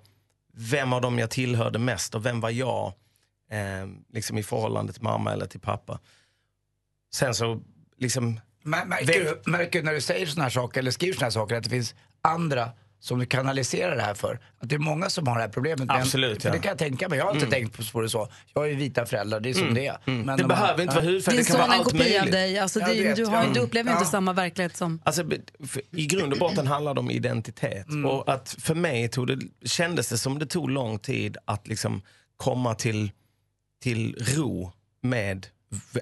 [0.57, 2.92] vem av dem jag tillhörde mest och vem var jag
[3.50, 6.00] eh, liksom i förhållande till mamma eller till pappa.
[7.14, 7.61] Sen så
[7.98, 8.40] liksom...
[8.64, 9.07] Mär- Märker
[9.44, 11.64] du, märker du när du säger såna här saker eller skriver såna här saker att
[11.64, 12.70] det finns andra
[13.05, 14.34] som du kanaliserar det här för?
[14.59, 15.78] Att det är många som har det här problemet.
[15.88, 16.52] Men- Absolut, för ja.
[16.55, 17.18] Det kan jag tänka mig.
[17.18, 17.70] Jag har inte Mm.
[17.70, 18.28] tänkt på det så.
[18.55, 19.98] Jag har ju vita föräldrar, det är som Mm, det är.
[20.07, 20.20] mm.
[20.20, 21.92] Men Det de behöver inte vara hudfärg, Din det kan vara son är en allt
[21.92, 22.32] kopia av möjligt.
[22.32, 22.59] dig.
[22.59, 23.50] Alltså, Jag det, vet, du, har, ja.
[23.55, 23.98] du upplever Ja.
[23.98, 25.00] inte samma verklighet som...
[25.05, 25.24] Alltså,
[25.90, 27.86] I grund och botten handlar det om identitet.
[28.07, 29.38] Och att för mig tog det,
[29.68, 32.02] kändes det som det tog lång tid att liksom
[32.36, 33.11] komma till,
[33.82, 35.46] till ro med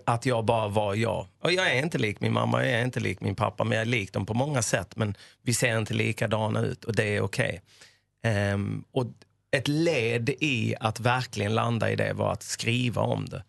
[0.04, 1.26] att jag bara var jag.
[1.42, 3.82] Och jag är inte lik min mamma, jag är inte lik min pappa, men jag
[3.82, 4.96] är lik dem på många sätt.
[4.96, 7.62] Men vi ser inte likadana ut och det är okej.
[8.22, 9.06] Ehm, och
[9.50, 13.44] ett led i att verkligen landa i det var att skriva om det.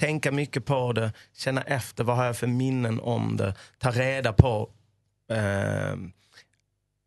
[0.00, 4.32] Tänka mycket på det, känna efter vad har jag för minnen om det, ta reda
[4.32, 4.70] på
[5.28, 6.12] um,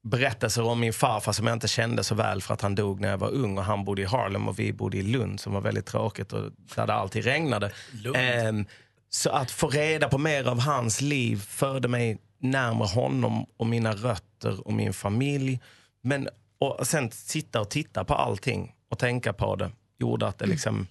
[0.03, 3.09] berättelser om min farfar som jag inte kände så väl för att han dog när
[3.09, 5.61] jag var ung och han bodde i Harlem och vi bodde i Lund som var
[5.61, 7.71] väldigt tråkigt och där det alltid regnade.
[8.15, 8.65] Ehm,
[9.09, 13.93] så att få reda på mer av hans liv förde mig närmare honom och mina
[13.93, 15.59] rötter och min familj.
[16.01, 16.29] Men
[16.59, 20.87] och sen sitta och titta på allting och tänka på det gjorde att det liksom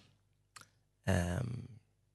[1.06, 1.68] ehm,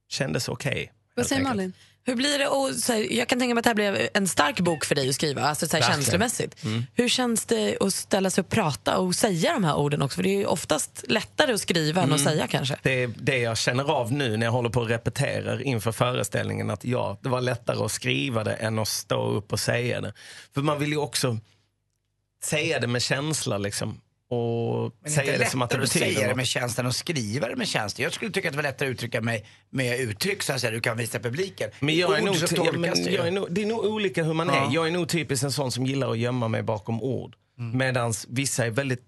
[0.09, 0.93] kändes okej.
[1.15, 1.43] Vad helt säger.
[1.43, 1.73] Malin?
[2.07, 4.27] Hur blir det, och, så här, jag kan tänka mig att det här blev en
[4.27, 6.63] stark bok för dig att skriva, alltså så här, känslomässigt.
[6.63, 6.83] Mm.
[6.93, 10.15] Hur känns det att ställa sig och prata och säga de här orden också?
[10.15, 12.31] För det är ju oftast lättare att skriva än att Mm.
[12.33, 12.75] säga kanske.
[12.83, 16.69] Det är det jag känner av nu när jag håller på och repeterar inför föreställningen.
[16.69, 20.13] Att ja, det var lättare att skriva det än att stå upp och säga det.
[20.53, 21.37] För man vill ju också
[22.43, 24.01] säga det med känsla liksom.
[24.29, 26.95] Och Men säga det som att det lättare att betyder säga det med känslan och
[26.95, 28.03] skriva det med känslan.
[28.03, 30.71] Jag skulle tycka att det var lättare att uttrycka mig med uttryck så att säga,
[30.71, 31.69] du kan visa publiken.
[31.79, 34.23] Men jag är Ord nog, så ja, det jag är nog, det är nog olika
[34.23, 34.69] hur man Ja.
[34.69, 34.73] är.
[34.73, 37.35] Jag är nog typiskt en sån som gillar att gömma mig bakom ord.
[37.59, 37.77] Mm.
[37.77, 39.05] Medan vissa är väldigt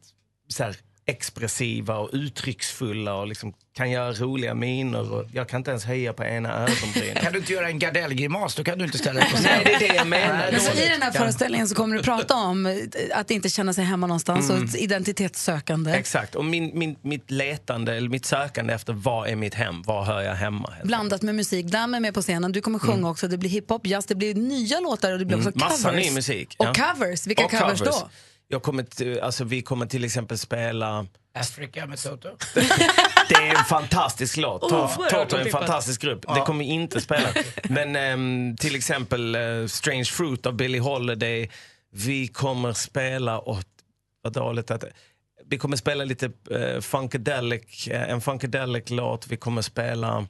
[0.47, 5.11] så här, expressiva och uttrycksfulla och liksom kan göra roliga miner.
[5.13, 7.17] Och jag kan inte ens höja på ena ögonbrynet.
[7.23, 9.51] Kan du inte göra en Gardell-grimas, då kan du inte ställa dig på scen.
[9.55, 10.49] Nej, det är det jag menar.
[10.51, 12.75] Men så I den här föreställningen så kommer du prata om eh,
[13.13, 14.63] att inte känna sig hemma någonstans Mm.
[14.63, 15.91] och ett identitetssökande.
[15.91, 20.03] Exakt, och min, min, mitt letande, eller mitt sökande efter vad är mitt hem, var
[20.03, 20.73] hör jag hemma?
[20.83, 21.65] Blandat med musik.
[21.65, 22.51] Dam är med på scenen.
[22.51, 23.05] Du kommer sjunga Mm.
[23.11, 23.27] också.
[23.27, 25.47] Det blir hiphop, jazz, det blir nya låtar och det blir Mm.
[25.47, 26.05] också Massa covers.
[26.05, 26.55] ny musik.
[26.59, 26.73] Och ja.
[26.93, 27.27] covers.
[27.27, 28.09] Vilka Och covers, då?
[28.47, 28.85] Jag kommer
[29.21, 31.05] alltså, vi kommer till exempel spela...
[31.33, 32.29] Africa med Toto.
[33.29, 34.63] Det är en fantastisk låt.
[34.63, 36.25] Oh, Toto är en fantastisk grupp.
[36.27, 36.33] Ja.
[36.33, 37.27] Det kommer vi inte spela.
[37.69, 41.49] Men ehm, till exempel eh, Strange Fruit av Billie Holiday.
[41.91, 43.39] Vi kommer spela...
[43.39, 43.59] Oh,
[44.21, 44.83] vad dåligt att...
[45.45, 49.27] Vi kommer spela lite uh, funkadelic, eh, en funkadelic-låt.
[49.27, 50.27] Vi kommer spela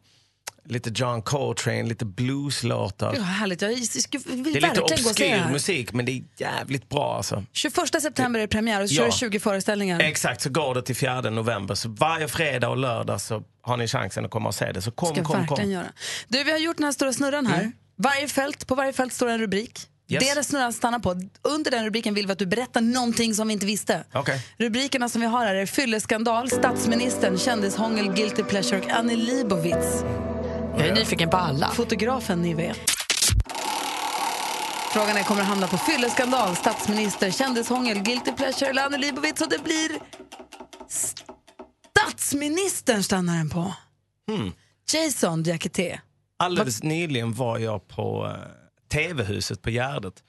[0.69, 3.13] lite John Coltrane, lite blueslåtar.
[3.13, 3.61] Gud, härligt.
[3.61, 7.43] Jag skulle- vill Det är lite det obskyr musik, men det är jävligt bra alltså.
[7.53, 8.99] 21 september är det premiär och så Ja.
[9.01, 9.99] kör du 20 föreställningar.
[9.99, 11.75] Exakt, så går det till 4 november.
[11.75, 14.81] Så varje fredag och lördag så har ni chansen att komma och se det.
[14.81, 15.71] Så kom, ska kom, kom.
[15.71, 15.85] göra.
[16.27, 17.71] Du, vi har gjort den här stora snurran här.
[17.97, 19.79] Varje fält, på varje fält står en rubrik.
[20.09, 20.23] Yes.
[20.23, 21.15] Det där snurran stannar på.
[21.41, 24.03] Under den rubriken vill vi att du berättar någonting som vi inte visste.
[24.13, 24.41] Okej.
[24.57, 30.03] Rubrikerna som vi har här är fylleskandal, statsministern, kändishångel, guilty pleasure och Annie Leibovitz.
[30.77, 31.69] Jag är nyfiken på alla.
[31.71, 32.79] Fotografen ni vet.
[34.93, 39.41] Frågan är, kommer det hamna på fylleskandal, statsminister, kändishångel, guilty pleasure eller Annie Leibovitz?
[39.41, 39.89] Och det blir
[41.97, 43.73] statsministern stannar den på.
[44.31, 44.51] Hmm.
[44.93, 45.99] Jason Diakité.
[46.39, 48.33] Alldeles nyligen var jag på eh,
[48.89, 50.23] TV-huset på Gärdet.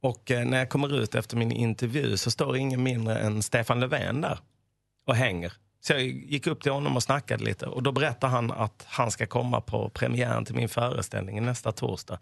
[0.00, 3.80] Och eh, när jag kommer ut efter min intervju så står ingen mindre än Stefan
[3.80, 4.38] Löfven där
[5.06, 5.52] och hänger.
[5.84, 9.10] Så jag gick upp till honom och snackade lite och då berättar han att han
[9.10, 12.18] ska komma på premiären till min föreställning nästa torsdag.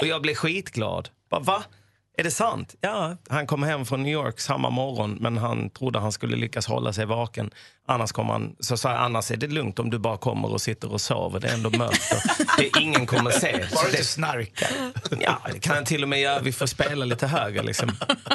[0.00, 1.08] Och jag blev skitglad.
[1.30, 1.64] Bara, Va?
[2.16, 2.74] Är det sant?
[2.80, 6.66] Ja, han kom hem från New York samma morgon men han trodde han skulle lyckas
[6.66, 7.50] hålla sig vaken.
[7.86, 10.60] Annars kommer han, så sa jag, annars är det lugnt om du bara kommer och
[10.60, 11.40] sitter och sover.
[11.40, 13.64] Det är ändå mörkt och det ingen kommer se.
[13.74, 14.68] Bara det, snarkar.
[15.20, 16.40] ja, det kan han till och med göra.
[16.40, 17.62] Vi får spela lite högre.
[17.62, 17.92] Liksom.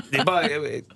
[0.10, 0.44] Det är bara,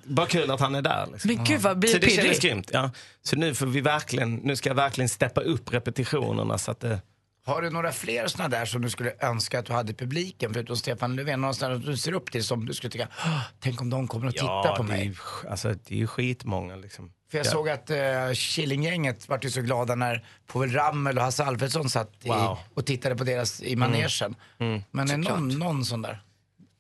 [0.04, 1.08] bara kul att han är där.
[1.12, 1.32] Liksom.
[1.36, 2.26] Men gud, vad blir så det pirrig.
[2.26, 2.70] känns grymt.
[2.74, 2.92] Ja.
[3.22, 7.02] Så nu, får vi verkligen, nu ska jag verkligen steppa upp repetitionerna så att det...
[7.46, 10.54] Har du några fler såna där som du skulle önska att du hade i publiken
[10.54, 11.54] förutom Stefan Löfven?
[11.54, 14.34] Sådana du ser upp till som du skulle tycka, "Åh, tänk om de kommer att
[14.34, 15.06] titta på det är, mig.
[15.08, 16.76] ju- alltså, det är ju skitmånga.
[16.76, 17.12] Liksom.
[17.32, 17.52] För jag Ja.
[17.52, 22.12] såg att uh, Killinggänget vart ju så glada när Povel Ramel och Hasse Alfredson satt
[22.24, 22.58] i, Wow.
[22.74, 24.36] och tittade på deras i manegen.
[24.60, 24.82] Mm.
[24.92, 26.22] Men är någon, någon sån där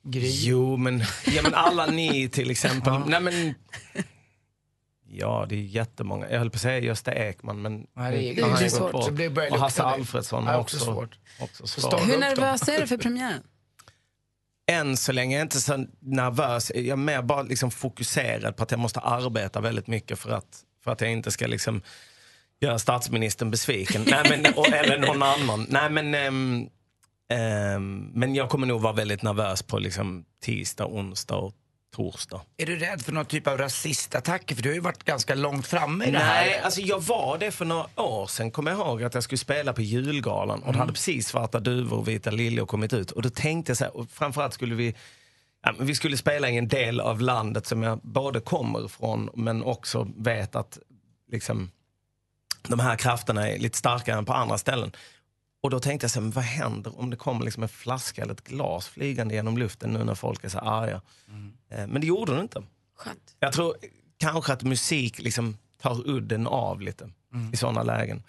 [0.06, 0.48] grej?
[0.48, 2.94] Jo, men, ja, men alla ni till exempel.
[3.08, 3.54] Nej, men,
[5.14, 6.30] ja, det är jättemånga.
[6.30, 8.70] Jag höll på att säga Gösta Ekman, men Nej, det är- nu har det är
[8.70, 9.18] svårt.
[9.18, 9.86] det Och Hasse det.
[9.88, 11.18] Alfredsson har också svårt.
[11.40, 12.08] också Så svårt.
[12.10, 13.44] Hur nervös är du för premiären?
[14.72, 16.72] Än så länge är jag inte så nervös.
[16.76, 20.64] Jag är mer bara liksom fokuserad på att jag måste arbeta väldigt mycket för att,
[20.84, 21.82] för att jag inte ska liksom
[22.62, 24.06] göra statsministern besviken.
[24.08, 25.66] Nej, men, och, eller någon annan.
[25.70, 26.68] Nej, men, ehm,
[27.30, 31.54] ehm, men jag kommer nog vara väldigt nervös på liksom, tisdag, onsdag och
[31.94, 32.42] torsdag.
[32.58, 34.56] Är du rädd för någon typ av rasistattacker?
[34.56, 36.46] För du har ju varit ganska långt framme i det här.
[36.46, 38.52] Nej, alltså jag var det för några år sedan.
[38.52, 41.98] Kommer jag ihåg att jag skulle spela på julgalan och det hade precis Svarta duvor
[41.98, 43.12] och Vita liljor kommit ut.
[43.12, 44.96] Och då tänkte jag så här, och framförallt skulle vi
[45.66, 49.30] Ja, men vi skulle spela i en del av landet som jag både kommer ifrån
[49.36, 50.80] men också vet att
[51.32, 51.72] liksom,
[52.68, 54.92] de här krafterna är lite starkare än på andra ställen.
[55.64, 58.22] Och då tänkte jag så här, men vad händer om det kommer liksom en flaska
[58.22, 61.02] eller ett glas flygande genom luften nu när folk är så arga?
[61.72, 62.64] Eh, Men det gjorde det inte.
[63.40, 63.76] Jag tror
[64.18, 67.10] kanske att musik liksom tar udden av lite
[67.54, 68.24] i sådana lägen.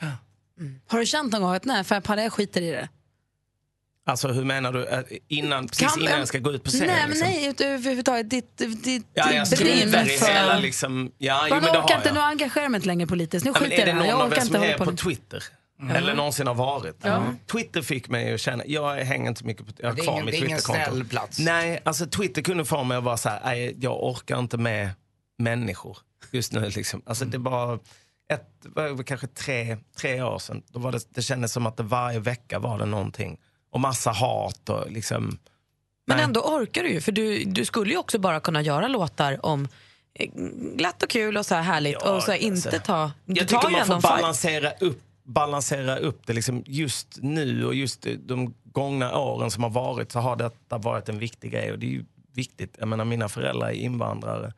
[0.86, 2.88] Har du känt någon gång att nej, för jag skiter i det?
[4.06, 4.84] Alltså hur menar du?
[4.86, 6.86] Eh, Innan, precis Kan- innan jag ska gå ut på scen?
[6.86, 7.28] Nej, men liksom?
[7.28, 10.26] nej, ut- överhuvudtaget ditt, ditt Ja, jag brinn struntar i för...
[10.26, 11.12] hela liksom...
[11.18, 12.14] Ja, jo, men det orkar har inte, jag.
[12.14, 13.44] nu engagerar jag mig inte längre politiskt.
[13.44, 13.98] Nu Ja, skiter är jag det i det.
[13.98, 14.92] någon Jag av er som inte är på.
[14.96, 15.42] Twitter?
[15.80, 15.96] Mm.
[15.96, 16.96] Eller någonsin har varit?
[17.02, 17.22] Ja.
[17.52, 20.34] Twitter fick mig att känna, jag hänger inte mycket på, jag har kvar ingen- mitt
[20.34, 20.90] det är ingen Twitterkonto.
[20.90, 21.38] snäll plats.
[21.38, 24.90] Nej, alltså Twitter kunde få mig att vara så här, nej, jag orkar inte med
[25.38, 25.98] människor
[26.32, 27.02] just nu liksom.
[27.06, 27.78] Alltså det var
[28.32, 31.82] ett, var kanske tre, tre år sedan, då var det, det kändes som att det
[31.82, 33.38] varje vecka var det någonting.
[33.70, 35.38] Och massa hat och liksom,
[36.06, 39.46] Men ändå orkar du ju, för du, du skulle ju också bara kunna göra låtar
[39.46, 39.68] om
[40.14, 40.30] eh,
[40.76, 42.82] glatt och kul och så här härligt och så här, inte alltså.
[42.86, 43.12] ta...
[43.24, 44.02] Du Jag tycker man får fight.
[44.02, 46.32] balansera upp, balansera upp det.
[46.32, 51.08] Liksom just nu och just de gångna åren som har varit så har detta varit
[51.08, 51.72] en viktig grej.
[51.72, 52.04] Och det är ju
[52.34, 52.76] viktigt.
[52.78, 54.52] Jag menar, mina föräldrar är invandrare.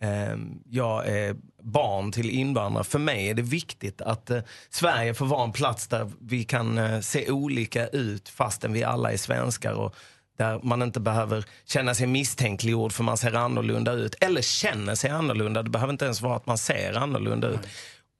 [0.00, 2.84] Ehm, jag är barn till invandrare.
[2.84, 6.78] För mig är det viktigt att eh, Sverige får vara en plats där vi kan
[6.78, 9.72] eh, se olika ut fastän vi alla är svenskar.
[9.72, 9.94] Och
[10.38, 14.14] där man inte behöver känna sig misstänkliggjord för man ser annorlunda ut.
[14.20, 15.62] Eller känner sig annorlunda.
[15.62, 17.60] Det behöver inte ens vara att man ser annorlunda ut.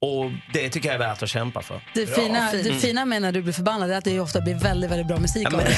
[0.03, 1.81] Och det tycker jag är värt att kämpa för.
[1.93, 2.79] Det fina, det Mm.
[2.79, 5.53] fina med när du blir förbannad är att det ofta blir väldigt, väldigt bra musik
[5.53, 5.77] av det.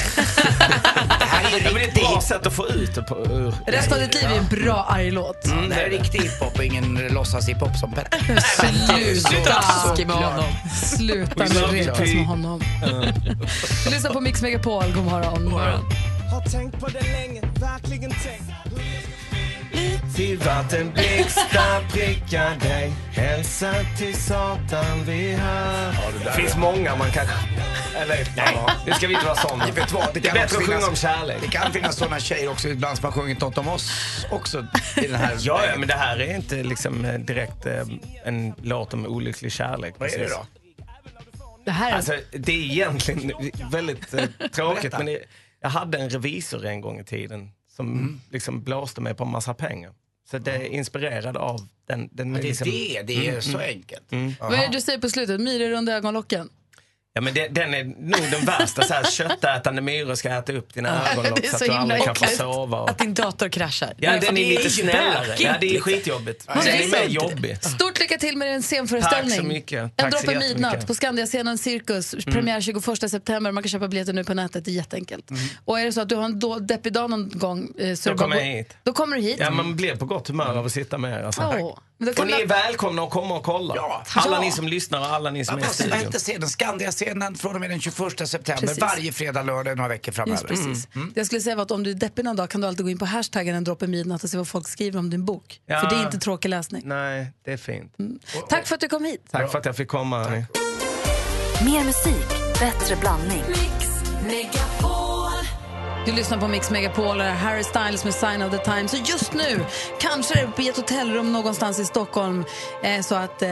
[1.42, 3.16] Ja, men det är ett bra sätt att få ut det på.
[3.16, 3.54] Ur.
[3.66, 5.46] Resten av ditt liv är en bra arg låt.
[5.46, 8.40] Mm, det här är riktig hiphop och ingen låtsas-hiphop som Petter.
[9.18, 9.52] Sluta!
[9.52, 10.44] Taskig med honom.
[10.82, 11.66] Sluta you.
[11.72, 12.60] retas med honom.
[13.90, 15.52] Lyssna på Mix Megapol, god morgon.
[16.32, 18.52] Har tänkt på det länge, verkligen tänkt.
[20.14, 25.92] Till vattenblixtar prickar dig Hälsa till Satan vi hör
[26.24, 27.26] Det finns många man kan...
[27.96, 29.58] Eller nej, det ska vi inte vara sån.
[29.58, 31.36] Ni vet vad, Det är kan bättre också att sjunga finnas- om kärlek.
[31.42, 33.90] Det kan finnas sådana tjejer också ibland som har sjungit något om oss
[34.30, 37.82] också i den här Ja, ja, men det här är inte liksom eh, direkt eh,
[38.24, 39.94] en låt om olycklig kärlek.
[39.98, 40.46] Vad är det då?
[41.64, 41.96] Det här är...
[41.96, 43.32] Alltså, det är egentligen
[43.70, 44.82] väldigt eh, tråkigt.
[44.82, 44.98] Berätta.
[44.98, 45.18] men det,
[45.60, 48.20] jag hade en revisor en gång i tiden som Mm.
[48.30, 49.92] liksom blåste mig på en massa pengar.
[50.30, 52.08] Så det är inspirerad av den.
[52.12, 54.12] den Ja, det är liksom, det, det är så enkelt.
[54.12, 54.32] Mm.
[54.40, 55.40] Vad är det du säger på slutet?
[55.40, 56.48] Myror under ögonlocken?
[57.16, 58.82] Ja, men det, den är nog den värsta.
[58.82, 62.04] Så här, köttätande myror ska äta upp dina ögonlock är så att så du aldrig
[62.04, 62.80] kan få sova.
[62.80, 62.90] Och...
[62.90, 63.94] Att din dator kraschar.
[63.96, 65.36] Ja, Men den det är lite snällare.
[65.38, 66.46] Ja, det är skitjobbigt.
[66.46, 67.64] Den är är mer jobbig.
[67.64, 69.30] Stort lycka till med din scenföreställning.
[69.30, 69.82] Tack så mycket.
[69.82, 72.14] En Tack så droppe midnatt på Skandiascenen Cirkus.
[72.24, 73.52] Premiär 21 september.
[73.52, 74.64] Man kan köpa biljetter nu på nätet.
[74.64, 75.30] Det är jätteenkelt.
[75.64, 78.08] Och är det så att du har en då, deppig dag någon gång eh, så
[78.08, 78.76] Då är kommer jag hit.
[78.82, 79.36] Då kommer du hit.
[79.40, 81.24] Ja, man blir på gott humör av att sitta med er.
[81.24, 81.40] Alltså.
[81.40, 81.76] Kan
[82.18, 83.74] Och ni är välkomna att komma och kolla.
[83.74, 84.40] Alla Ja.
[84.40, 85.98] ni som lyssnar och alla ni som är i Vad studion.
[85.98, 86.48] hette scenen?
[86.48, 88.60] Skandia-scenen från och med den 21 september.
[88.66, 88.78] Precis.
[88.80, 90.32] Varje fredag, lördag, några veckor framöver.
[90.32, 90.88] Just precis.
[90.94, 91.12] Mm.
[91.14, 92.84] Det jag skulle säga var att om du är deppig någon dag kan du alltid
[92.84, 95.60] gå in på hashtaggen en droppe midnatt och se vad folk skriver om din bok.
[95.66, 95.80] Ja.
[95.80, 96.82] För det är inte tråkig läsning.
[96.84, 97.92] Nej, det är fint.
[98.48, 99.24] Tack för att du kom hit.
[99.30, 100.24] Tack för att jag fick komma.
[101.64, 102.28] Mer musik,
[102.60, 103.44] bättre blandning.
[106.06, 108.92] Du lyssnar på Mix Megapol, Harry Styles med Sign of the Times.
[108.92, 109.64] Och just nu,
[110.00, 112.44] kanske det är på ett hotellrum någonstans i Stockholm,
[112.82, 113.48] eh, så att eh,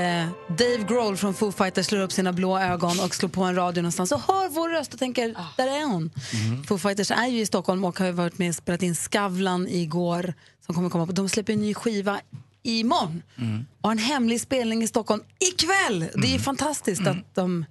[0.48, 3.82] Dave Grohl från Foo Fighters slår upp sina blå ögon och slår på en radio
[3.82, 6.10] någonstans och hör vår röst och tänker, där är hon.
[6.68, 10.34] Foo Fighters är ju i Stockholm och har varit med och spelat in Skavlan igår,
[10.66, 11.12] som kommer komma på.
[11.12, 12.20] De släpper en ny skiva
[12.62, 13.22] imorgon
[13.80, 16.10] och har en hemlig spelning i Stockholm ikväll.
[16.14, 17.64] Det är ju fantastiskt att de...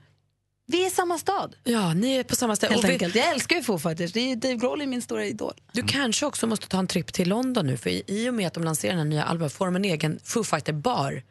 [0.66, 1.56] Vi är i samma stad.
[1.64, 2.74] Ja, ni är på samma ställe.
[2.74, 3.16] Helt Och vi- enkelt.
[3.16, 4.12] Jag älskar ju Foo Fighters.
[4.14, 5.54] Det är Dave Grohl är min stora idol.
[5.72, 8.48] Du kanske också måste ta en tripp till London nu för i, i och med
[8.48, 11.12] att de lanserar den här nya albumet får de en egen Foo Fighter-bar.
[11.12, 11.24] Där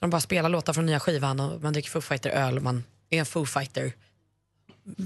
[0.00, 3.18] de bara spelar låtar från nya skivan och man dricker Foo Fighter-öl och man är
[3.18, 3.92] en Foo Fighter.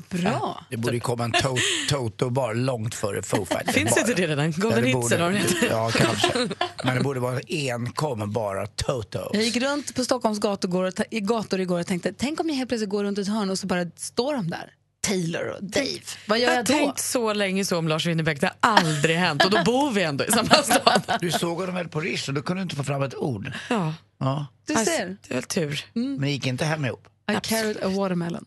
[0.08, 0.64] Bra.
[0.70, 1.58] Det borde ju komma en to-
[1.88, 4.52] Toto-bar långt före Foo Fighters Finns inte det redan?
[4.52, 5.70] Golden Ja, Hits eller vad.
[5.70, 6.48] Ja, kanske.
[6.84, 9.30] Men det borde vara enkom bara Toto.
[9.32, 12.90] Jag gick runt på Stockholms gator, gator igår och tänkte, tänk om jag helt plötsligt
[12.90, 14.70] går runt ett hörn och så bara står de där.
[15.02, 15.86] Taylor och Dave.
[16.26, 16.72] Vad gör Jag jag har då?
[16.72, 18.40] tänkt så länge så om Lars Winnerbäck.
[18.40, 21.02] Det har aldrig hänt och då bor vi ändå i samma stad.
[21.20, 23.52] Du såg honom väl på Rish och då kunde du inte få fram ett ord.
[23.70, 23.94] Ja.
[24.18, 24.46] Ja.
[24.66, 25.06] Du Alltså, ser.
[25.06, 25.84] det är väl tur.
[25.92, 27.06] Men det gick inte hem ihop.
[27.32, 28.44] I carried a watermelon.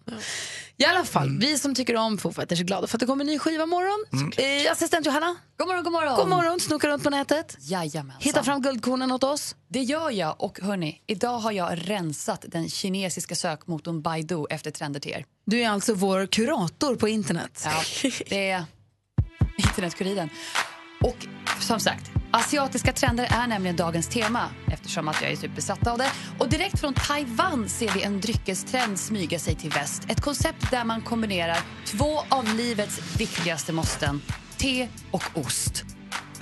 [0.77, 3.23] I alla fall, vi som tycker om Foo Fighters är glada för att det kommer
[3.23, 4.31] en ny skiva imorgon.
[4.37, 6.15] Eh, assistent Johanna, God morgon, god morgon.
[6.15, 6.59] god morgon.
[6.59, 7.57] Snokar runt på nätet.
[7.59, 8.21] Jajamensan.
[8.21, 9.55] Hitta fram guldkornen åt oss.
[9.67, 10.41] Det gör jag.
[10.41, 15.25] Och hörni, idag har jag rensat den kinesiska sökmotorn Baidu efter trender till er.
[15.45, 17.61] Du är alltså vår kurator på internet.
[17.65, 17.81] Ja,
[18.29, 18.65] det är
[19.57, 20.29] Internetkuriren.
[21.01, 21.17] Och
[21.59, 26.11] som sagt, asiatiska trender är nämligen dagens tema eftersom att jag är superbesatt av det.
[26.39, 30.03] Och direkt från Taiwan ser vi en dryckestrend smyga sig till väst.
[30.09, 34.21] Ett koncept där man kombinerar två av livets viktigaste måsten,
[34.57, 35.92] te och ost.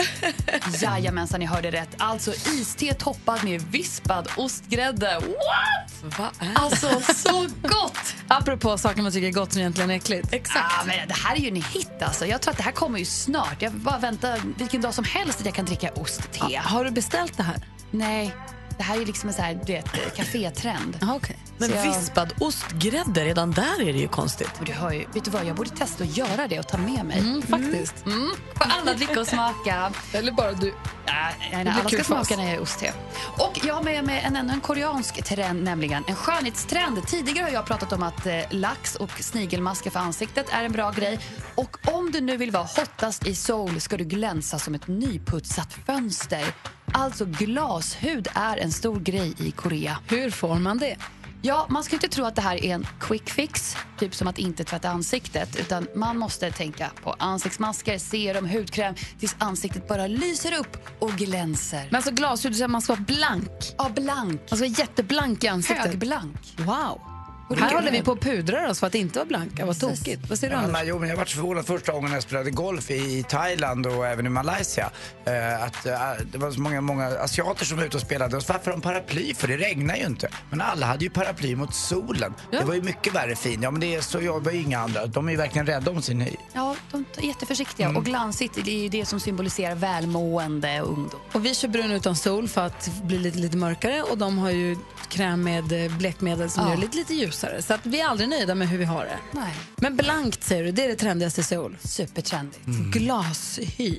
[0.82, 1.90] Jajamensan, ni hörde rätt.
[1.98, 5.20] Alltså iste toppad med vispad ostgrädde.
[5.20, 6.18] What?
[6.20, 6.32] Va?
[6.56, 8.16] Alltså, så gott!
[8.28, 10.34] Apropå saker man tycker är gott som egentligen är äckligt.
[10.34, 10.66] Exakt.
[10.82, 12.26] Ah, men det här är ju en hit alltså.
[12.26, 13.62] Jag tror att det här kommer ju snart.
[13.62, 16.24] Jag bara väntar vilken dag som helst att jag kan dricka ostte.
[16.64, 17.56] Har du beställt det här?
[17.92, 18.36] Nej,
[18.82, 20.98] det här är liksom en så här, du vet, kafétrend.
[21.02, 21.36] Ah, okay.
[21.58, 24.52] Men Så jag- vispad ostgrädde, redan där är det ju konstigt.
[24.58, 26.78] Men du hör ju, vet du vad, jag borde testa att göra det och ta
[26.78, 27.20] med mig.
[27.20, 28.06] Mm, faktiskt.
[28.06, 28.30] Mm.
[28.56, 29.92] Få alla dricka och smaka.
[30.14, 30.74] Eller bara du.
[31.06, 32.94] Nej, nej, blir alla ska smaka när jag är ostte.
[33.38, 37.08] Och jag har med mig en, ännu en koreansk trend, nämligen en skönhetstrend.
[37.08, 40.92] Tidigare har jag pratat om att eh, lax och snigelmasker för ansiktet är en bra
[40.92, 41.20] grej.
[41.56, 45.74] Och om du nu vill vara hottast i Seoul ska du glänsa som ett nyputsat
[45.86, 46.46] fönster.
[46.94, 49.98] Alltså glashud är en stor grej i Korea.
[50.08, 50.98] Hur får man det?
[51.42, 54.38] Ja, man ska inte tro att det här är en quick fix, typ som att
[54.38, 55.56] inte tvätta ansiktet.
[55.60, 61.84] Utan man måste tänka på ansiktsmasker, serum, hudkräm tills ansiktet bara lyser upp och glänser.
[61.90, 63.50] Men alltså glashud, så man ska vara blank.
[63.78, 64.42] Ja, blank.
[64.50, 65.86] Man ska vara jätteblank i ansiktet.
[65.86, 66.54] Högblank.
[66.58, 67.11] Wow.
[67.60, 69.66] Här håller vi på att pudra oss för att inte vara blanka.
[69.66, 70.30] Vad tokigt.
[70.30, 70.82] Vad säger du Ja, Anders?
[70.86, 74.26] jo, men jag var så förvånad första gången jag spelade golf i Thailand och även
[74.26, 74.92] i Malaysia.
[75.26, 75.94] Eh, att eh,
[76.32, 78.38] det var så många, många asiater som var ute och spelade.
[78.38, 79.34] Och så varför har de paraply?
[79.34, 80.30] För det regnar ju inte.
[80.50, 82.34] Men alla hade ju paraply mot solen.
[82.52, 83.62] Det var ju mycket värre fin.
[83.64, 85.06] Ja men det är så jobbar ju inga andra.
[85.06, 86.36] De är ju verkligen rädda om sin hy.
[86.54, 87.90] Ja, de är jätteförsiktiga.
[87.90, 91.20] Och glansigt, det är ju det som symboliserar välmående och ungdom.
[91.34, 94.50] Och vi kör brun utan sol för att bli lite, lite mörkare och de har
[94.52, 94.78] ju
[95.10, 96.70] kräm med eh, blekmedel som Ja.
[96.70, 97.62] gör det lite, lite ljusare.
[97.62, 99.20] Så att vi är aldrig nöjda med hur vi har det.
[99.32, 99.54] Nej.
[99.76, 101.78] Men blankt säger du, det är det trendigaste i Seoul.
[101.84, 102.66] Supertrendigt.
[102.66, 103.98] Glashy.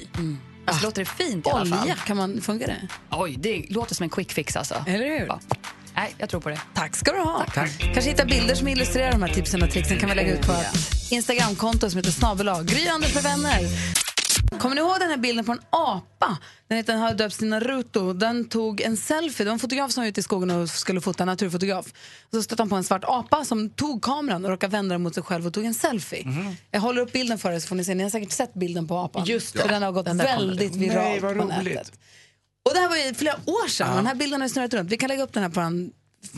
[0.66, 1.82] Alltså, låter det fint i alla fall?
[1.82, 2.88] Olja, kan man, funkar det?
[3.10, 4.84] Oj, det låter som en quick fix alltså.
[4.86, 5.26] Eller hur?
[5.26, 5.40] Ja.
[5.94, 6.60] Nej, jag tror på det.
[6.74, 7.44] Tack ska du ha.
[7.54, 10.52] Kanske hitta bilder som illustrerar de här tipsen och tricksen kan vi lägga ut på
[10.52, 12.66] ett Instagramkonto som heter snabelag.
[12.66, 13.60] Gry Anders med vänner.
[14.58, 16.38] Kommer ni ihåg den här bilden på en apa?
[16.68, 18.12] Den heter, har döpts till Naruto.
[18.12, 19.44] Den tog en selfie.
[19.44, 21.86] Det var en fotograf som var ute i skogen och skulle fota, en naturfotograf.
[22.22, 25.02] Och så stötte han på en svart apa som tog kameran och råkade vända den
[25.02, 26.26] mot sig själv och tog en selfie.
[26.70, 27.94] Jag håller upp bilden för er så får ni se.
[27.94, 29.24] Ni har säkert sett bilden på apan.
[29.24, 29.60] Just det.
[29.60, 31.48] För den har gått Den väldigt viralt på roligt.
[31.48, 31.92] nätet.
[32.64, 33.96] Och det här var ju flera år sedan.
[33.96, 34.90] Den här bilden har snurrat runt.
[34.90, 35.92] Vi kan lägga upp den här på en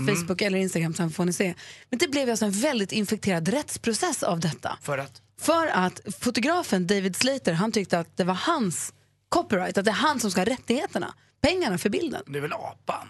[0.07, 1.55] Facebook eller Instagram, sen får ni se.
[1.91, 4.79] Men det blev alltså en väldigt infekterad rättsprocess av detta.
[4.83, 5.21] För att?
[5.41, 8.93] För att fotografen David Slater, han tyckte att det var hans
[9.29, 12.23] copyright, att det är han som ska ha rättigheterna, pengarna för bilden.
[12.27, 13.09] Det är väl apan?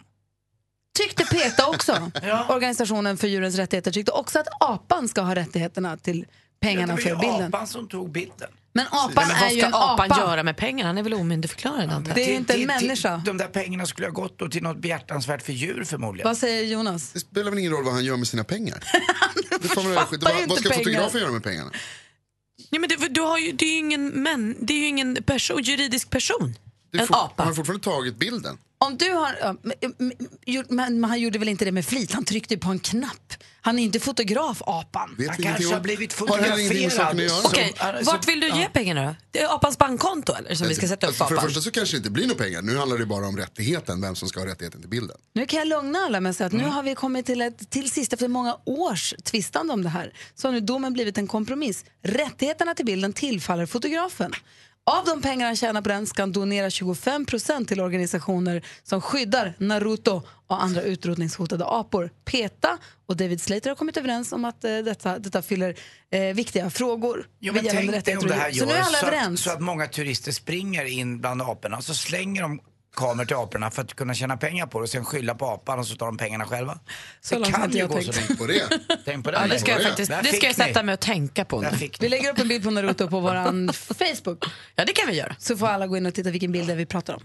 [0.98, 2.10] Tyckte PETA också.
[2.48, 6.26] Organisationen för djurens rättigheter tyckte också att apan ska ha rättigheterna till
[6.60, 7.54] pengarna det för var ju bilden.
[7.54, 8.50] apan som tog bilden.
[8.72, 10.20] Men apan Men vad är ju ska en apan apa.
[10.20, 10.88] göra med pengarna?
[10.88, 12.16] Han är väl omyndigförklarad antar jag.
[12.16, 13.22] Det är inte en människa.
[13.24, 16.28] De där pengarna skulle ha gått då till något behjärtansvärt för djur förmodligen.
[16.28, 17.12] Vad säger Jonas?
[17.12, 18.84] Det spelar väl ingen roll vad han gör med sina pengar?
[19.60, 20.84] det får man vad, vad ska pengar.
[20.84, 21.70] fotografen göra med pengarna?
[22.70, 25.62] Ja, men det, du har ju, det är ju ingen, män, det är ingen person,
[25.62, 26.54] juridisk person.
[26.92, 27.42] Är En fort- apa.
[27.44, 28.58] Har fortfarande tagit bilden.
[28.86, 29.56] Om du har,
[30.44, 32.12] ja, men, han gjorde väl inte det med flit?
[32.12, 33.34] Han tryckte på en knapp.
[33.60, 35.14] Han är inte fotograf, apan.
[35.18, 37.40] Vet Han kanske har blivit Har heller ingenting med saken att göra.
[37.44, 37.74] Okej,
[38.04, 39.14] vart vill du ge pengarna då?
[39.30, 41.70] Det är apans bankkonto eller som vi ska sätta upp Alltså, för det första så
[41.70, 42.62] kanske det inte blir några pengar.
[42.62, 45.16] Nu handlar det bara om rättigheten, vem som ska ha rättigheten till bilden.
[45.32, 47.70] Nu kan jag lugna alla med att säga att nu har vi kommit till, ett,
[47.70, 51.26] till sist efter många års tvistande om det här så har nu domen blivit en
[51.26, 51.84] kompromiss.
[52.02, 54.32] Rättigheterna till bilden tillfaller fotografen.
[54.86, 59.54] Av de pengar han tjänar på den ska han donera 25% till organisationer som skyddar
[59.58, 62.10] Naruto och andra utrotningshotade apor.
[62.24, 65.74] PETA och David Slater har kommit överens om att eh, detta, detta fyller
[66.10, 67.26] eh, viktiga frågor.
[67.40, 68.60] Jo, men tänk dig om det här djur.
[68.60, 68.66] Så
[69.00, 72.60] så att, så att många turister springer in bland aporna och så slänger de
[72.94, 75.78] kameror till aporna för att kunna tjäna pengar på det och sen skylla på apan
[75.78, 76.78] och så tar de pengarna själva.
[77.20, 78.14] Så det långt kan inte ju jag gå tänkt.
[78.14, 78.68] så Tänk på det.
[79.04, 79.38] Tänk på det.
[79.40, 81.68] Ja, det ska jag, faktiskt, det ska jag sätta mig och tänka på nu.
[82.00, 84.44] Vi lägger upp en bild på Naruto på vår Facebook.
[84.76, 85.36] Ja, det kan vi göra.
[85.38, 87.20] Så får alla gå in och titta vilken bild det är vi pratar om.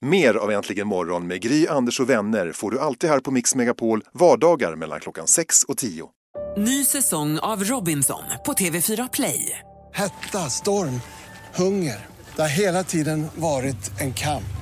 [0.00, 3.54] Mer av Äntligen morgon med Gry, Anders och vänner får du alltid här på Mix
[3.54, 6.08] Megapol vardagar mellan klockan 6 och 10.
[6.56, 9.58] Ny säsong av Robinson på TV4 Play.
[9.94, 11.00] Hetta, storm,
[11.54, 12.06] hunger.
[12.36, 14.61] Det har hela tiden varit en kamp.